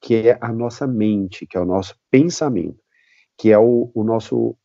[0.00, 2.78] que é a nossa mente, que é o nosso pensamento,
[3.36, 4.56] que é o, o nosso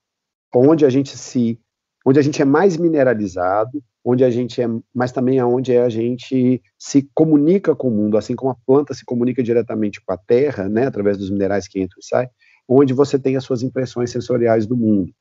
[0.54, 1.60] onde a gente se
[2.06, 6.62] onde a gente é mais mineralizado, onde a gente é, mas também aonde a gente
[6.78, 10.70] se comunica com o mundo, assim como a planta se comunica diretamente com a terra,
[10.70, 12.30] né, através dos minerais que entram e saem,
[12.68, 15.12] onde você tem as suas impressões sensoriais do mundo.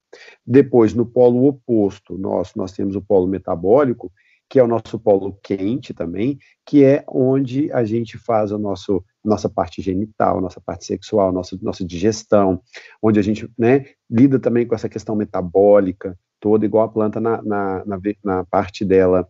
[0.47, 4.13] Depois, no polo oposto, nós, nós temos o polo metabólico,
[4.49, 9.05] que é o nosso polo quente também, que é onde a gente faz a nosso,
[9.25, 12.61] nossa parte genital, nossa parte sexual, nossa, nossa digestão,
[13.03, 17.43] onde a gente né, lida também com essa questão metabólica, toda, igual a planta na,
[17.43, 19.29] na, na, na parte dela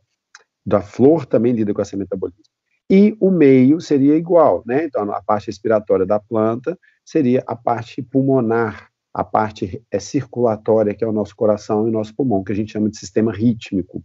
[0.66, 2.42] da flor também lida com esse metabolismo.
[2.90, 4.84] E o meio seria igual, né?
[4.84, 11.04] Então, a parte respiratória da planta seria a parte pulmonar, a parte é, circulatória, que
[11.04, 14.02] é o nosso coração e o nosso pulmão, que a gente chama de sistema rítmico,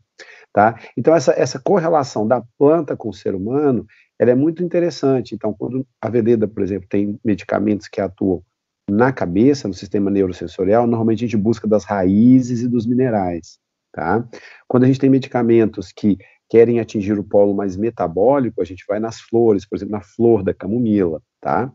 [0.54, 0.80] tá?
[0.96, 3.88] Então, essa, essa correlação da planta com o ser humano,
[4.20, 5.34] ela é muito interessante.
[5.34, 8.44] Então, quando a veleda, por exemplo, tem medicamentos que atuam
[8.88, 13.58] na cabeça, no sistema neurosensorial, normalmente a gente busca das raízes e dos minerais,
[13.92, 14.24] tá?
[14.68, 19.00] Quando a gente tem medicamentos que querem atingir o polo mais metabólico, a gente vai
[19.00, 21.72] nas flores, por exemplo, na flor da camomila, tá?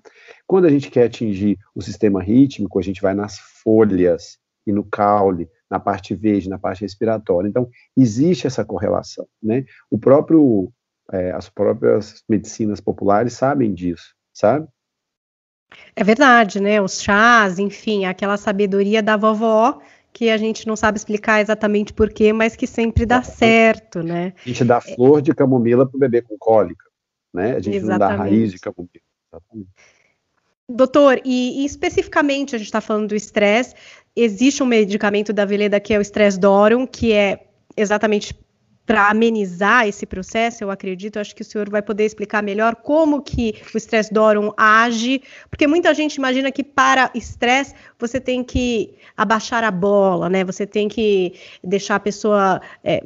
[0.47, 4.85] Quando a gente quer atingir o sistema rítmico, a gente vai nas folhas e no
[4.85, 7.49] caule, na parte verde, na parte respiratória.
[7.49, 9.65] Então, existe essa correlação, né?
[9.91, 10.73] O próprio,
[11.13, 14.67] é, as próprias medicinas populares sabem disso, sabe?
[15.97, 16.81] É verdade, né?
[16.81, 19.81] Os chás, enfim, aquela sabedoria da vovó
[20.13, 24.33] que a gente não sabe explicar exatamente porquê, mas que sempre dá certo, né?
[24.47, 26.85] A gente dá flor de camomila para o bebê com cólica,
[27.35, 27.57] né?
[27.57, 28.11] A gente exatamente.
[28.11, 29.04] não dá raiz de camomila.
[29.35, 29.71] Exatamente.
[30.69, 33.75] Doutor, e, e, especificamente a gente está falando do estresse,
[34.17, 38.35] existe um medicamento da Veleda que é o estresse Dorum, que é exatamente
[38.87, 43.23] para amenizar esse processo, eu acredito, acho que o senhor vai poder explicar melhor como
[43.23, 48.95] que o estresse Dorum age, porque muita gente imagina que para estresse você tem que
[49.17, 50.45] abaixar a bola, né?
[50.45, 51.33] Você tem que
[51.63, 53.03] deixar a pessoa é,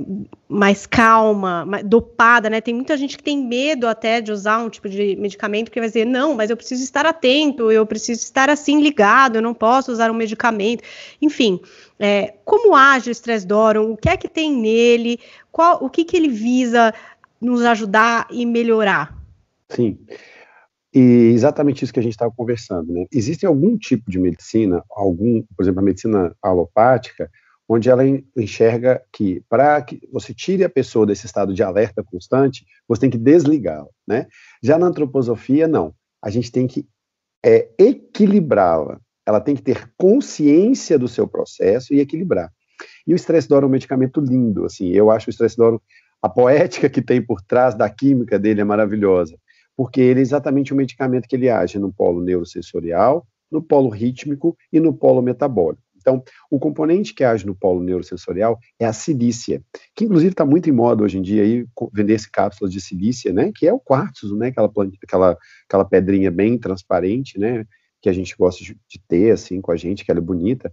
[0.48, 2.60] mais calma, mais dopada, né?
[2.60, 5.88] Tem muita gente que tem medo até de usar um tipo de medicamento que vai
[5.88, 9.92] dizer, não, mas eu preciso estar atento, eu preciso estar assim ligado, eu não posso
[9.92, 10.82] usar um medicamento.
[11.22, 11.60] Enfim,
[11.98, 13.92] é, como age o estresse Dorum?
[13.92, 15.18] O que é que tem nele?
[15.50, 16.94] Qual, o que, que ele visa
[17.40, 19.16] nos ajudar e melhorar?
[19.68, 19.98] Sim.
[20.94, 23.06] E exatamente isso que a gente estava conversando, né?
[23.12, 27.30] Existe algum tipo de medicina, algum, por exemplo, a medicina alopática,
[27.68, 28.02] onde ela
[28.36, 33.10] enxerga que para que você tire a pessoa desse estado de alerta constante, você tem
[33.10, 34.26] que desligá-la, né?
[34.62, 35.94] Já na antroposofia, não.
[36.22, 36.88] A gente tem que
[37.44, 38.98] é, equilibrá-la.
[39.28, 42.50] Ela tem que ter consciência do seu processo e equilibrar.
[43.06, 45.82] E o estresse doro é um medicamento lindo, assim, eu acho o estresse doro,
[46.22, 49.36] a poética que tem por trás da química dele é maravilhosa,
[49.76, 54.56] porque ele é exatamente o medicamento que ele age no polo neurosensorial, no polo rítmico
[54.72, 55.82] e no polo metabólico.
[56.00, 59.62] Então, o componente que age no polo neurosensorial é a silícia,
[59.94, 63.52] que inclusive está muito em moda hoje em dia aí, vender-se cápsulas de silícia, né,
[63.54, 64.72] que é o quartzo, né, aquela,
[65.02, 65.36] aquela,
[65.68, 67.66] aquela pedrinha bem transparente, né,
[68.00, 68.76] que a gente gosta de,
[69.08, 70.72] ter, assim, com a gente, que ela é bonita,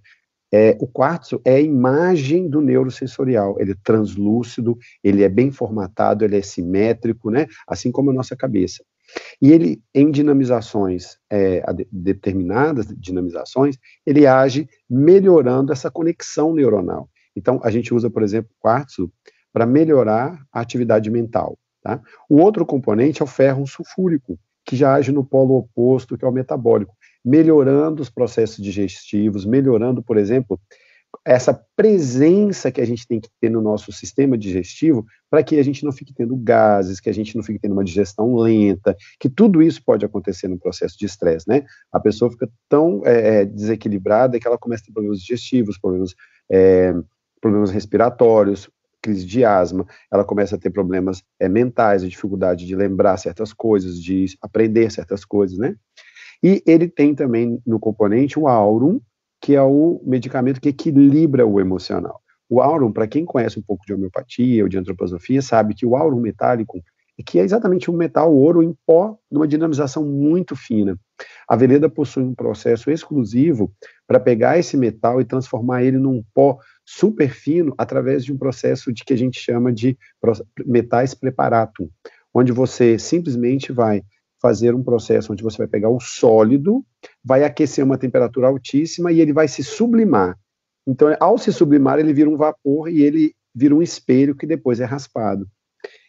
[0.53, 6.23] é, o quartzo é a imagem do neurosensorial, ele é translúcido, ele é bem formatado,
[6.23, 8.83] ele é simétrico, né, assim como a nossa cabeça.
[9.41, 17.09] E ele, em dinamizações, é, determinadas dinamizações, ele age melhorando essa conexão neuronal.
[17.35, 19.11] Então, a gente usa, por exemplo, quartzo
[19.51, 21.57] para melhorar a atividade mental.
[21.81, 22.01] Tá?
[22.29, 26.27] O outro componente é o ferro sulfúrico, que já age no polo oposto, que é
[26.27, 26.95] o metabólico
[27.25, 30.59] melhorando os processos digestivos, melhorando, por exemplo,
[31.25, 35.63] essa presença que a gente tem que ter no nosso sistema digestivo para que a
[35.63, 39.29] gente não fique tendo gases, que a gente não fique tendo uma digestão lenta, que
[39.29, 41.65] tudo isso pode acontecer no processo de estresse, né?
[41.91, 46.13] A pessoa fica tão é, é, desequilibrada que ela começa a ter problemas digestivos, problemas,
[46.51, 46.93] é,
[47.41, 48.69] problemas respiratórios,
[49.01, 53.53] crise de asma, ela começa a ter problemas é, mentais, a dificuldade de lembrar certas
[53.53, 55.75] coisas, de aprender certas coisas, né?
[56.43, 58.99] E ele tem também no componente o aurum,
[59.41, 62.21] que é o medicamento que equilibra o emocional.
[62.49, 65.95] O aurum, para quem conhece um pouco de homeopatia ou de antroposofia, sabe que o
[65.95, 66.79] aurum metálico,
[67.25, 70.99] que é exatamente um metal ouro em pó, numa dinamização muito fina.
[71.47, 73.71] A Veleda possui um processo exclusivo
[74.07, 78.91] para pegar esse metal e transformar ele num pó super fino através de um processo
[78.93, 79.97] de que a gente chama de
[80.65, 81.89] metais preparatum,
[82.33, 84.03] onde você simplesmente vai
[84.45, 86.85] fazer um processo onde você vai pegar o sólido,
[87.23, 90.37] vai aquecer uma temperatura altíssima e ele vai se sublimar.
[90.87, 94.79] Então, ao se sublimar, ele vira um vapor e ele vira um espelho que depois
[94.79, 95.47] é raspado.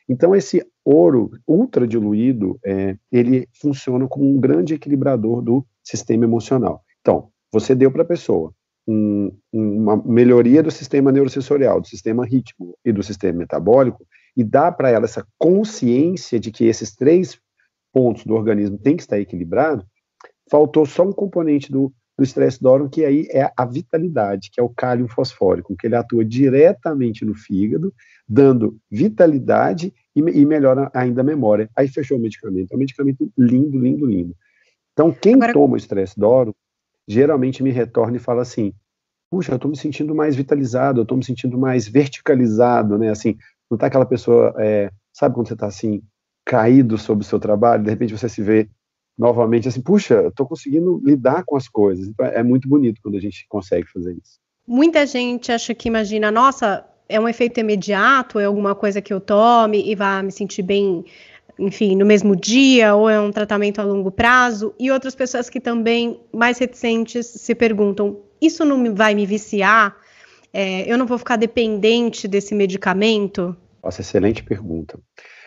[0.07, 6.83] Então, esse ouro ultra diluído, é, ele funciona como um grande equilibrador do sistema emocional.
[7.01, 8.53] Então, você deu para a pessoa
[8.87, 14.07] um, uma melhoria do sistema neurosensorial, do sistema ritmo e do sistema metabólico,
[14.37, 17.41] e dá para ela essa consciência de que esses três
[17.97, 19.83] pontos do organismo tem que estar equilibrado,
[20.51, 24.63] faltou só um componente do, do estresse Doron, que aí é a vitalidade, que é
[24.63, 27.95] o cálcio fosfórico, que ele atua diretamente no fígado,
[28.29, 31.71] dando vitalidade e, e melhora ainda a memória.
[31.75, 32.71] Aí fechou o medicamento.
[32.71, 34.37] É um medicamento lindo, lindo, lindo.
[34.93, 35.55] Então, quem Agora...
[35.55, 36.53] toma o estresse Doron,
[37.09, 38.75] geralmente me retorna e fala assim,
[39.31, 43.39] puxa, eu estou me sentindo mais vitalizado, eu estou me sentindo mais verticalizado, né, assim,
[43.71, 46.03] não tá aquela pessoa, é, sabe quando você está assim,
[46.47, 48.69] caído sobre o seu trabalho, de repente você se vê
[49.19, 52.07] novamente assim, puxa, estou conseguindo lidar com as coisas.
[52.07, 54.39] Então, é muito bonito quando a gente consegue fazer isso.
[54.67, 59.21] Muita gente acha que imagina, nossa, é um efeito imediato, é alguma coisa que eu
[59.21, 61.05] tome e vá me sentir bem,
[61.59, 64.75] enfim, no mesmo dia, ou é um tratamento a longo prazo.
[64.79, 69.97] E outras pessoas que também, mais reticentes, se perguntam: isso não vai me viciar?
[70.53, 73.57] É, eu não vou ficar dependente desse medicamento?
[73.83, 74.99] Nossa, excelente pergunta.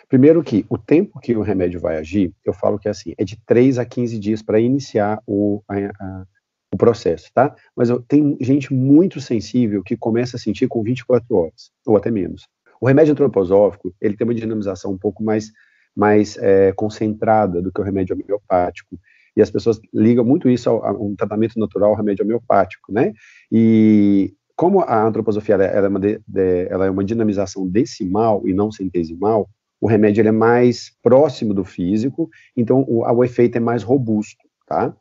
[0.09, 3.23] Primeiro que o tempo que o remédio vai agir, eu falo que é assim, é
[3.23, 6.25] de 3 a 15 dias para iniciar o, a, a,
[6.73, 7.55] o processo, tá?
[7.75, 12.09] Mas eu, tem gente muito sensível que começa a sentir com 24 horas, ou até
[12.09, 12.47] menos.
[12.81, 15.51] O remédio antroposófico, ele tem uma dinamização um pouco mais,
[15.95, 18.99] mais é, concentrada do que o remédio homeopático,
[19.37, 23.13] e as pessoas ligam muito isso a, um tratamento natural, remédio homeopático, né?
[23.51, 28.53] E como a antroposofia ela, é uma de, de, ela é uma dinamização decimal e
[28.53, 29.47] não centesimal,
[29.81, 34.95] o remédio é mais próximo do físico, então o, o efeito é mais robusto, tá?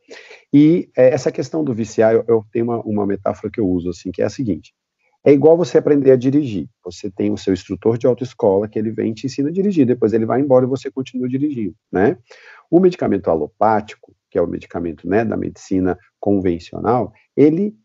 [0.53, 3.89] E é, essa questão do viciar, eu, eu tenho uma, uma, metáfora que eu uso,
[3.89, 4.73] assim, que é a seguinte,
[5.23, 6.67] É igual você aprender a dirigir.
[6.83, 9.85] Você tem o seu instrutor de autoescola que ele vem e te ensina a dirigir,
[9.85, 12.17] depois ele vai embora e você continua dirigindo, né?
[12.71, 17.75] O medicamento alopático, que é o medicamento né, da medicina convencional, ele,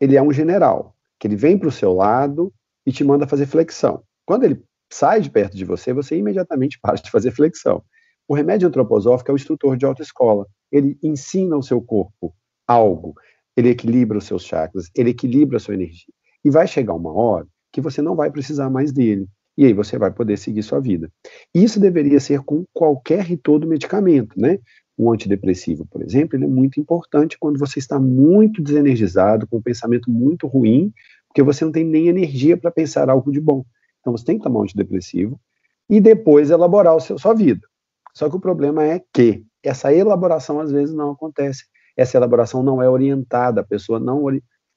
[0.00, 2.52] ele é um general, que ele vem para o seu lado
[2.86, 4.02] e te manda fazer flexão.
[4.24, 7.82] Quando ele sai de perto de você, você imediatamente para de fazer flexão.
[8.28, 10.46] O remédio antroposófico é o instrutor de autoescola.
[10.70, 12.34] Ele ensina ao seu corpo
[12.66, 13.14] algo.
[13.56, 16.12] Ele equilibra os seus chakras, ele equilibra a sua energia.
[16.44, 19.26] E vai chegar uma hora que você não vai precisar mais dele.
[19.56, 21.10] E aí você vai poder seguir sua vida.
[21.52, 24.58] Isso deveria ser com qualquer e todo medicamento, né?
[24.96, 29.62] Um antidepressivo, por exemplo, ele é muito importante quando você está muito desenergizado, com um
[29.62, 30.92] pensamento muito ruim,
[31.28, 33.64] porque você não tem nem energia para pensar algo de bom.
[34.00, 35.40] Então você tem que tomar um antidepressivo
[35.88, 37.66] e depois elaborar o seu, sua vida.
[38.14, 41.64] Só que o problema é que essa elaboração às vezes não acontece.
[41.96, 44.24] Essa elaboração não é orientada, a pessoa não,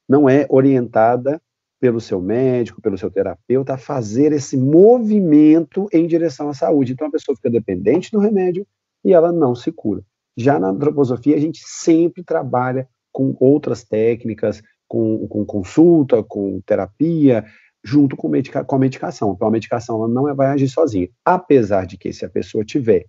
[0.07, 1.41] não é orientada
[1.80, 6.93] pelo seu médico, pelo seu terapeuta, a fazer esse movimento em direção à saúde.
[6.93, 8.65] Então a pessoa fica dependente do remédio
[9.03, 10.03] e ela não se cura.
[10.38, 17.45] Já na antroposofia, a gente sempre trabalha com outras técnicas, com, com consulta, com terapia,
[17.84, 19.34] junto com, medica com a medicação.
[19.34, 21.09] Então, a medicação ela não vai agir sozinha.
[21.25, 23.05] Apesar de que, se a pessoa tiver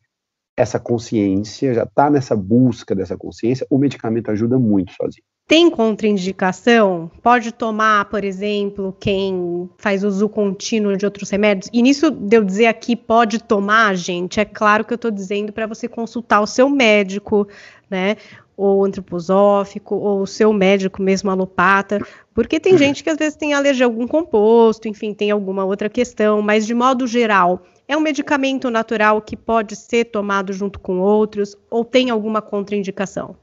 [0.57, 5.25] essa consciência, já está nessa busca dessa consciência, o medicamento ajuda muito sozinho.
[5.47, 7.11] Tem contraindicação?
[7.23, 11.69] Pode tomar, por exemplo, quem faz uso contínuo de outros remédios?
[11.73, 15.53] E nisso de eu dizer aqui pode tomar, gente, é claro que eu estou dizendo
[15.53, 17.47] para você consultar o seu médico,
[17.91, 18.17] né?
[18.65, 21.99] Ou antroposófico, ou o seu médico mesmo alopata,
[22.33, 25.89] porque tem gente que às vezes tem alergia a algum composto, enfim, tem alguma outra
[25.89, 31.01] questão, mas de modo geral, é um medicamento natural que pode ser tomado junto com
[31.01, 33.37] outros, ou tem alguma contraindicação?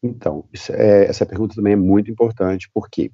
[0.00, 3.10] Então, é, essa pergunta também é muito importante, porque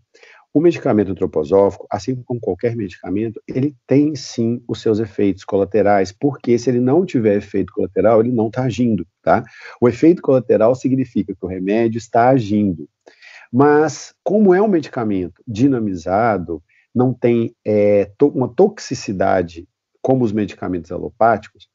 [0.52, 6.58] o medicamento antroposófico, assim como qualquer medicamento, ele tem sim os seus efeitos colaterais, porque
[6.58, 9.44] se ele não tiver efeito colateral, ele não está agindo, tá?
[9.80, 12.88] O efeito colateral significa que o remédio está agindo.
[13.52, 16.62] Mas, como é um medicamento dinamizado,
[16.94, 19.68] não tem é, to uma toxicidade
[20.00, 21.68] como os medicamentos alopáticos,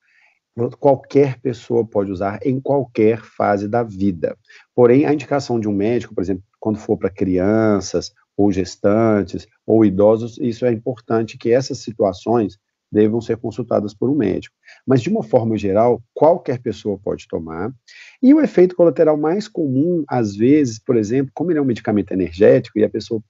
[0.80, 4.38] qualquer pessoa pode usar em qualquer fase da vida.
[4.76, 9.86] Porém, a indicação de um médico, por exemplo, quando for para crianças, ou gestantes, ou
[9.86, 12.58] idosos, isso é importante que essas situações
[12.92, 14.56] devam ser consultadas por um médico.
[14.86, 17.74] Mas, de uma forma geral, qualquer pessoa pode tomar.
[18.22, 22.12] E o efeito colateral mais comum, às vezes, por exemplo, como ele é um medicamento
[22.12, 23.22] energético e a pessoa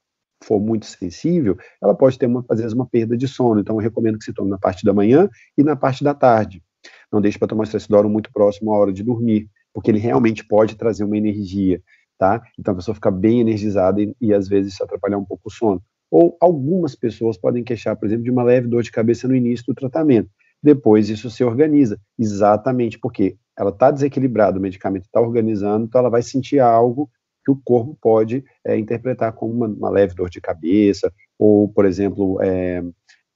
[0.44, 3.62] for muito sensível, ela pode ter, uma, às vezes, uma perda de sono.
[3.62, 6.62] Então, eu recomendo que se tome na parte da manhã e na parte da tarde.
[7.10, 10.46] Não deixe para tomar o estressodoro muito próximo à hora de dormir, porque ele realmente
[10.46, 11.82] pode trazer uma energia,
[12.18, 12.42] tá?
[12.58, 15.82] Então a pessoa fica bem energizada e, e às vezes atrapalhar um pouco o sono.
[16.12, 19.66] Ou algumas pessoas podem queixar, por exemplo, de uma leve dor de cabeça no início
[19.68, 20.30] do tratamento.
[20.62, 26.10] Depois isso se organiza, exatamente porque ela está desequilibrada, o medicamento está organizando, então ela
[26.10, 27.10] vai sentir algo
[27.44, 31.86] que o corpo pode é, interpretar como uma, uma, leve dor de cabeça, ou, por
[31.86, 32.82] exemplo, é,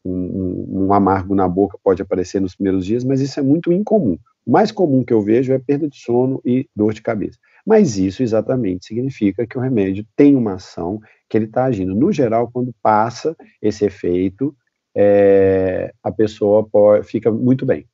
[0.05, 4.17] um, um, amargo na boca pode aparecer nos primeiros dias, mas isso é muito incomum.
[4.45, 7.37] O mais comum que eu vejo é perda de sono e dor de cabeça.
[7.67, 11.93] Mas isso exatamente significa que o remédio tem uma ação que ele está agindo.
[11.93, 14.55] No geral, quando passa esse efeito,
[14.95, 17.85] é, a pessoa pode, fica muito bem.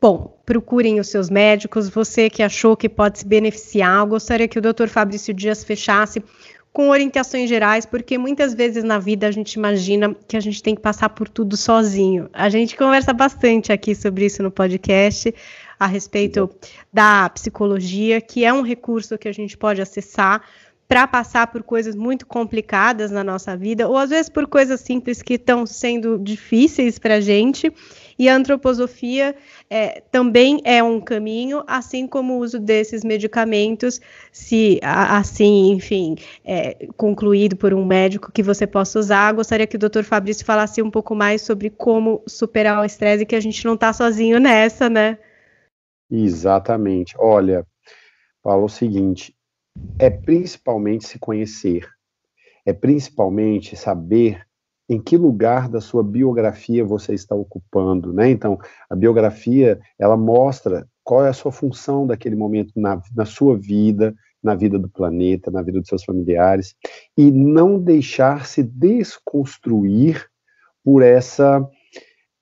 [0.00, 1.90] Bom, procurem os seus médicos.
[1.90, 4.88] Você que achou que pode se beneficiar, eu gostaria que o Dr.
[4.88, 6.24] Fabrício Dias fechasse
[6.72, 10.74] com orientações gerais, porque muitas vezes na vida a gente imagina que a gente tem
[10.74, 12.28] que passar por tudo sozinho.
[12.32, 15.34] A gente conversa bastante aqui sobre isso no podcast,
[15.78, 16.50] a respeito
[16.92, 20.42] da psicologia, que é um recurso que a gente pode acessar
[20.88, 25.20] para passar por coisas muito complicadas na nossa vida, ou às vezes por coisas simples
[25.20, 27.72] que estão sendo difíceis para a gente.
[28.18, 29.34] E a antroposofia
[29.68, 34.00] é, também é um caminho, assim como o uso desses medicamentos,
[34.32, 39.32] se assim, enfim, é, concluído por um médico que você possa usar.
[39.34, 43.36] Gostaria que o doutor Fabrício falasse um pouco mais sobre como superar o estresse, que
[43.36, 45.18] a gente não está sozinho nessa, né?
[46.10, 47.14] Exatamente.
[47.18, 47.66] Olha,
[48.42, 49.34] fala o seguinte:
[49.98, 51.88] é principalmente se conhecer,
[52.64, 54.46] é principalmente saber
[54.88, 58.30] em que lugar da sua biografia você está ocupando, né?
[58.30, 63.56] Então, a biografia, ela mostra qual é a sua função daquele momento na, na sua
[63.56, 66.76] vida, na vida do planeta, na vida dos seus familiares,
[67.16, 70.26] e não deixar se desconstruir
[70.84, 71.68] por essa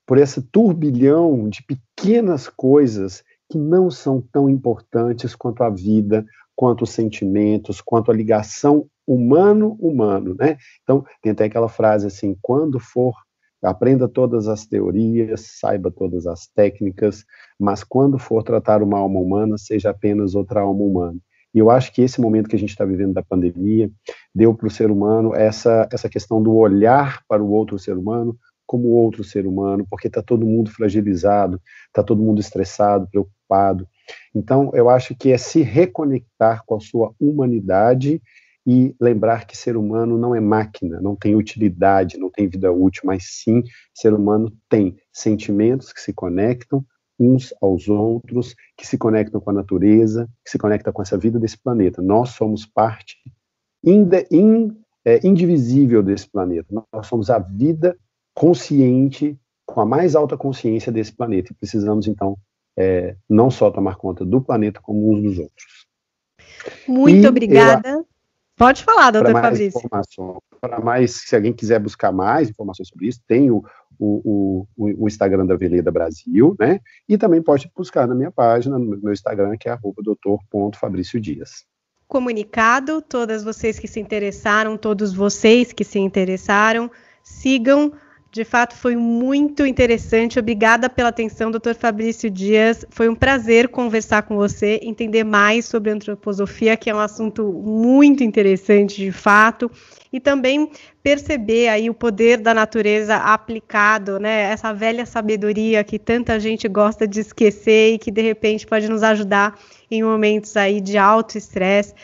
[0.07, 6.25] por esse turbilhão de pequenas coisas que não são tão importantes quanto a vida,
[6.57, 10.57] quanto os sentimentos, quanto a ligação humano-humano, né?
[10.83, 13.15] Então, tem até aquela frase assim, quando for,
[13.63, 17.25] aprenda todas as teorias, saiba todas as técnicas,
[17.59, 21.19] mas quando for tratar uma alma humana, seja apenas outra alma humana.
[21.55, 23.91] E eu acho que esse momento que a gente está vivendo da pandemia
[24.35, 28.37] deu para o ser humano essa, essa questão do olhar para o outro ser humano
[28.67, 33.89] como outro ser humano, porque está todo mundo fragilizado, está todo mundo estressado, preocupado.
[34.35, 38.21] Então, eu acho que é se reconectar com a sua humanidade
[38.67, 43.03] e lembrar que ser humano não é máquina, não tem utilidade, não tem vida útil,
[43.05, 43.63] mas sim,
[43.95, 46.85] ser humano tem sentimentos que se conectam
[47.19, 51.39] uns aos outros, que se conectam com a natureza, que se conectam com essa vida
[51.39, 52.03] desse planeta.
[52.03, 53.17] Nós somos parte
[53.85, 54.09] in,
[55.05, 56.67] é, indivisível desse planeta.
[56.93, 57.97] Nós somos a vida
[58.35, 61.53] consciente, com a mais alta consciência desse planeta.
[61.53, 62.37] E precisamos, então,
[62.77, 65.87] é, não só tomar conta do planeta, como uns dos outros.
[66.87, 67.89] Muito e obrigada.
[67.89, 68.07] Eu,
[68.57, 69.91] Pode falar, doutor Fabrício.
[70.61, 73.65] Para mais, se alguém quiser buscar mais informações sobre isso, tem o,
[73.99, 76.81] o, o, o, Instagram da Veleda Brasil, né?
[77.09, 81.65] E também pode buscar na minha página, no meu Instagram, que é doutor.fabrício Dias.
[82.07, 86.91] Comunicado, todas vocês que se interessaram, todos vocês que se interessaram,
[87.23, 87.93] sigam
[88.35, 90.41] de fato, foi muito interessante.
[90.41, 92.85] Obrigada pela atenção, doutor Fabrício Dias.
[92.91, 98.25] Foi um prazer conversar com você, entender mais sobre antroposofia, que é um assunto muito
[98.25, 99.71] interessante, de fato,
[100.13, 100.69] e também
[101.01, 104.51] perceber aí o poder da natureza aplicado, né?
[104.51, 109.05] Essa velha sabedoria que tanta gente gosta de esquecer e que de repente pode nos
[109.05, 109.57] ajudar
[109.89, 111.95] em momentos aí de alto estresse.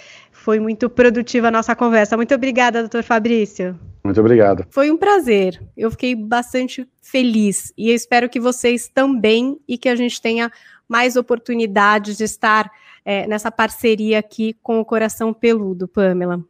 [0.41, 2.17] Foi muito produtiva a nossa conversa.
[2.17, 3.79] Muito obrigada, doutor Fabrício.
[4.03, 4.65] Muito obrigado.
[4.71, 5.63] Foi um prazer.
[5.77, 10.51] Eu fiquei bastante feliz e eu espero que vocês também e que a gente tenha
[10.89, 12.71] mais oportunidades de estar
[13.05, 16.43] é, nessa parceria aqui com o Coração Peludo, Pamela.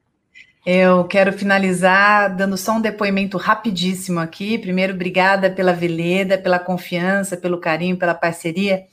[0.65, 4.57] Eu quero finalizar dando só um depoimento rapidíssimo aqui.
[4.57, 8.85] Primeiro, obrigada pela Veleda, pela confiança, pelo carinho, pela parceria.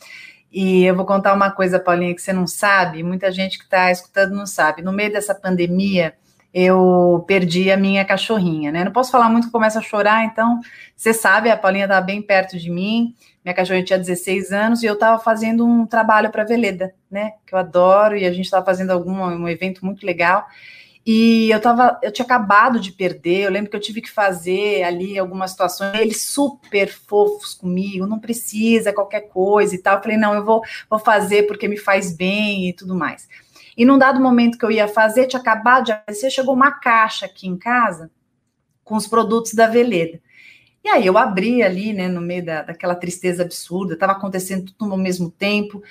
[0.52, 3.92] E eu vou contar uma coisa, Paulinha, que você não sabe, muita gente que está
[3.92, 4.82] escutando não sabe.
[4.82, 6.14] No meio dessa pandemia,
[6.54, 8.84] eu perdi a minha cachorrinha, né?
[8.84, 10.60] Não posso falar muito, começa a chorar, então
[10.96, 14.86] você sabe, a Paulinha estava bem perto de mim, minha cachorrinha tinha 16 anos e
[14.86, 17.34] eu estava fazendo um trabalho para Veleda, né?
[17.46, 20.48] Que eu adoro, e a gente estava fazendo algum um evento muito legal.
[21.10, 24.84] E eu tava, eu tinha acabado de perder, eu lembro que eu tive que fazer
[24.84, 29.96] ali algumas situações, eles super fofos comigo, não precisa qualquer coisa e tal.
[29.96, 33.30] Eu falei, não, eu vou, vou fazer porque me faz bem e tudo mais.
[33.78, 37.26] E num dado momento que eu ia fazer, tinha acabado de aparecer, chegou uma caixa
[37.26, 38.12] aqui em casa
[38.84, 40.20] com os produtos da Veleda.
[40.84, 44.92] E aí eu abri ali, né, no meio da, daquela tristeza absurda, estava acontecendo tudo
[44.92, 45.82] ao mesmo tempo.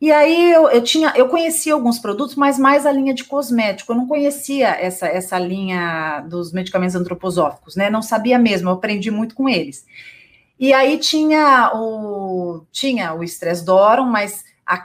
[0.00, 3.92] E aí eu, eu, tinha, eu conhecia alguns produtos, mas mais a linha de cosmético.
[3.92, 7.90] Eu não conhecia essa, essa linha dos medicamentos antroposóficos, né?
[7.90, 9.84] Não sabia mesmo, eu aprendi muito com eles.
[10.58, 14.44] E aí tinha o tinha o Stress Doron, mas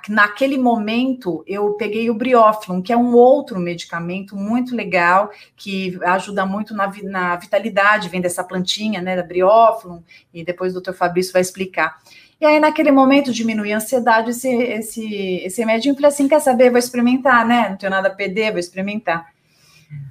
[0.09, 6.45] naquele momento eu peguei o Brioflon, que é um outro medicamento muito legal, que ajuda
[6.45, 10.01] muito na, na vitalidade, vem dessa plantinha, né, da Brioflon,
[10.33, 11.97] e depois o doutor Fabrício vai explicar.
[12.39, 15.05] E aí, naquele momento, diminui a ansiedade, esse, esse,
[15.43, 15.91] esse remédio.
[15.91, 16.69] Eu falei assim: quer saber?
[16.69, 17.69] Vou experimentar, né?
[17.69, 19.33] Não tenho nada a perder, vou experimentar.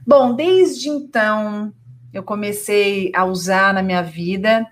[0.07, 1.73] Bom, desde então,
[2.13, 4.67] eu comecei a usar na minha vida,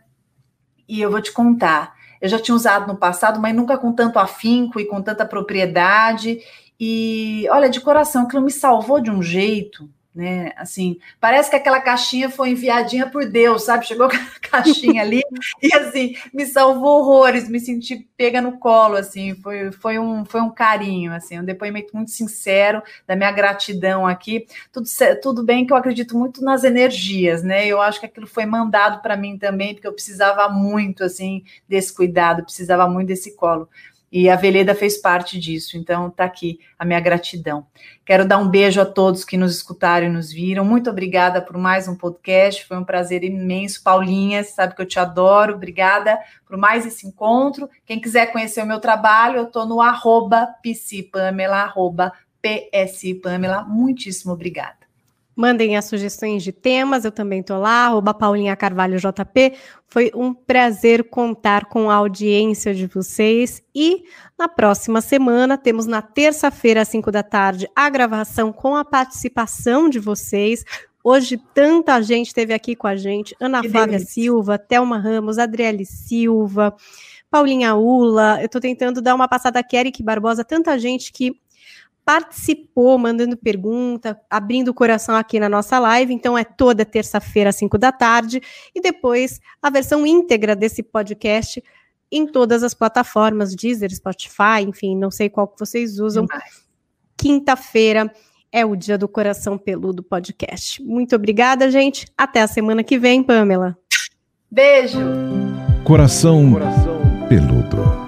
[0.88, 1.91] e eu vou te contar
[2.22, 6.38] eu já tinha usado no passado, mas nunca com tanto afinco e com tanta propriedade.
[6.78, 10.52] E olha, de coração, aquilo me salvou de um jeito né?
[10.56, 13.86] Assim, parece que aquela caixinha foi enviadinha por Deus, sabe?
[13.86, 15.22] Chegou a caixinha ali
[15.62, 20.40] e assim, me salvou horrores, me senti pega no colo, assim, foi, foi, um, foi
[20.40, 24.46] um carinho, assim, um depoimento muito sincero da minha gratidão aqui.
[24.70, 24.86] Tudo,
[25.22, 27.66] tudo bem que eu acredito muito nas energias, né?
[27.66, 31.92] Eu acho que aquilo foi mandado para mim também, porque eu precisava muito, assim, desse
[31.94, 33.68] cuidado, precisava muito desse colo.
[34.12, 37.66] E a Veleda fez parte disso, então está aqui a minha gratidão.
[38.04, 40.66] Quero dar um beijo a todos que nos escutaram e nos viram.
[40.66, 43.82] Muito obrigada por mais um podcast, foi um prazer imenso.
[43.82, 47.70] Paulinha, sabe que eu te adoro, obrigada por mais esse encontro.
[47.86, 52.12] Quem quiser conhecer o meu trabalho, eu estou no arroba psipamela, arroba
[52.42, 53.64] psipamela.
[53.64, 54.81] Muitíssimo obrigada.
[55.34, 59.54] Mandem as sugestões de temas, eu também estou lá, arroba Paulinha Carvalho JP.
[59.86, 63.62] Foi um prazer contar com a audiência de vocês.
[63.74, 64.04] E
[64.38, 69.88] na próxima semana, temos na terça-feira, às 5 da tarde, a gravação com a participação
[69.88, 70.64] de vocês.
[71.04, 74.14] Hoje, tanta gente esteve aqui com a gente: Ana que Flávia delícia.
[74.14, 76.74] Silva, Thelma Ramos, Adriele Silva,
[77.30, 78.38] Paulinha Ula.
[78.40, 81.41] Eu estou tentando dar uma passada a Eric Barbosa, tanta gente que
[82.04, 86.12] participou, mandando pergunta, abrindo o coração aqui na nossa live.
[86.12, 88.40] Então, é toda terça-feira, às 5 da tarde,
[88.74, 91.62] e depois a versão íntegra desse podcast
[92.10, 96.26] em todas as plataformas, Deezer, Spotify, enfim, não sei qual que vocês usam.
[97.16, 98.12] Quinta-feira
[98.52, 100.82] é o dia do Coração Peludo Podcast.
[100.82, 102.06] Muito obrigada, gente.
[102.16, 103.78] Até a semana que vem, Pamela.
[104.50, 104.98] Beijo.
[105.84, 107.00] Coração, Coração.
[107.28, 108.01] Peludo.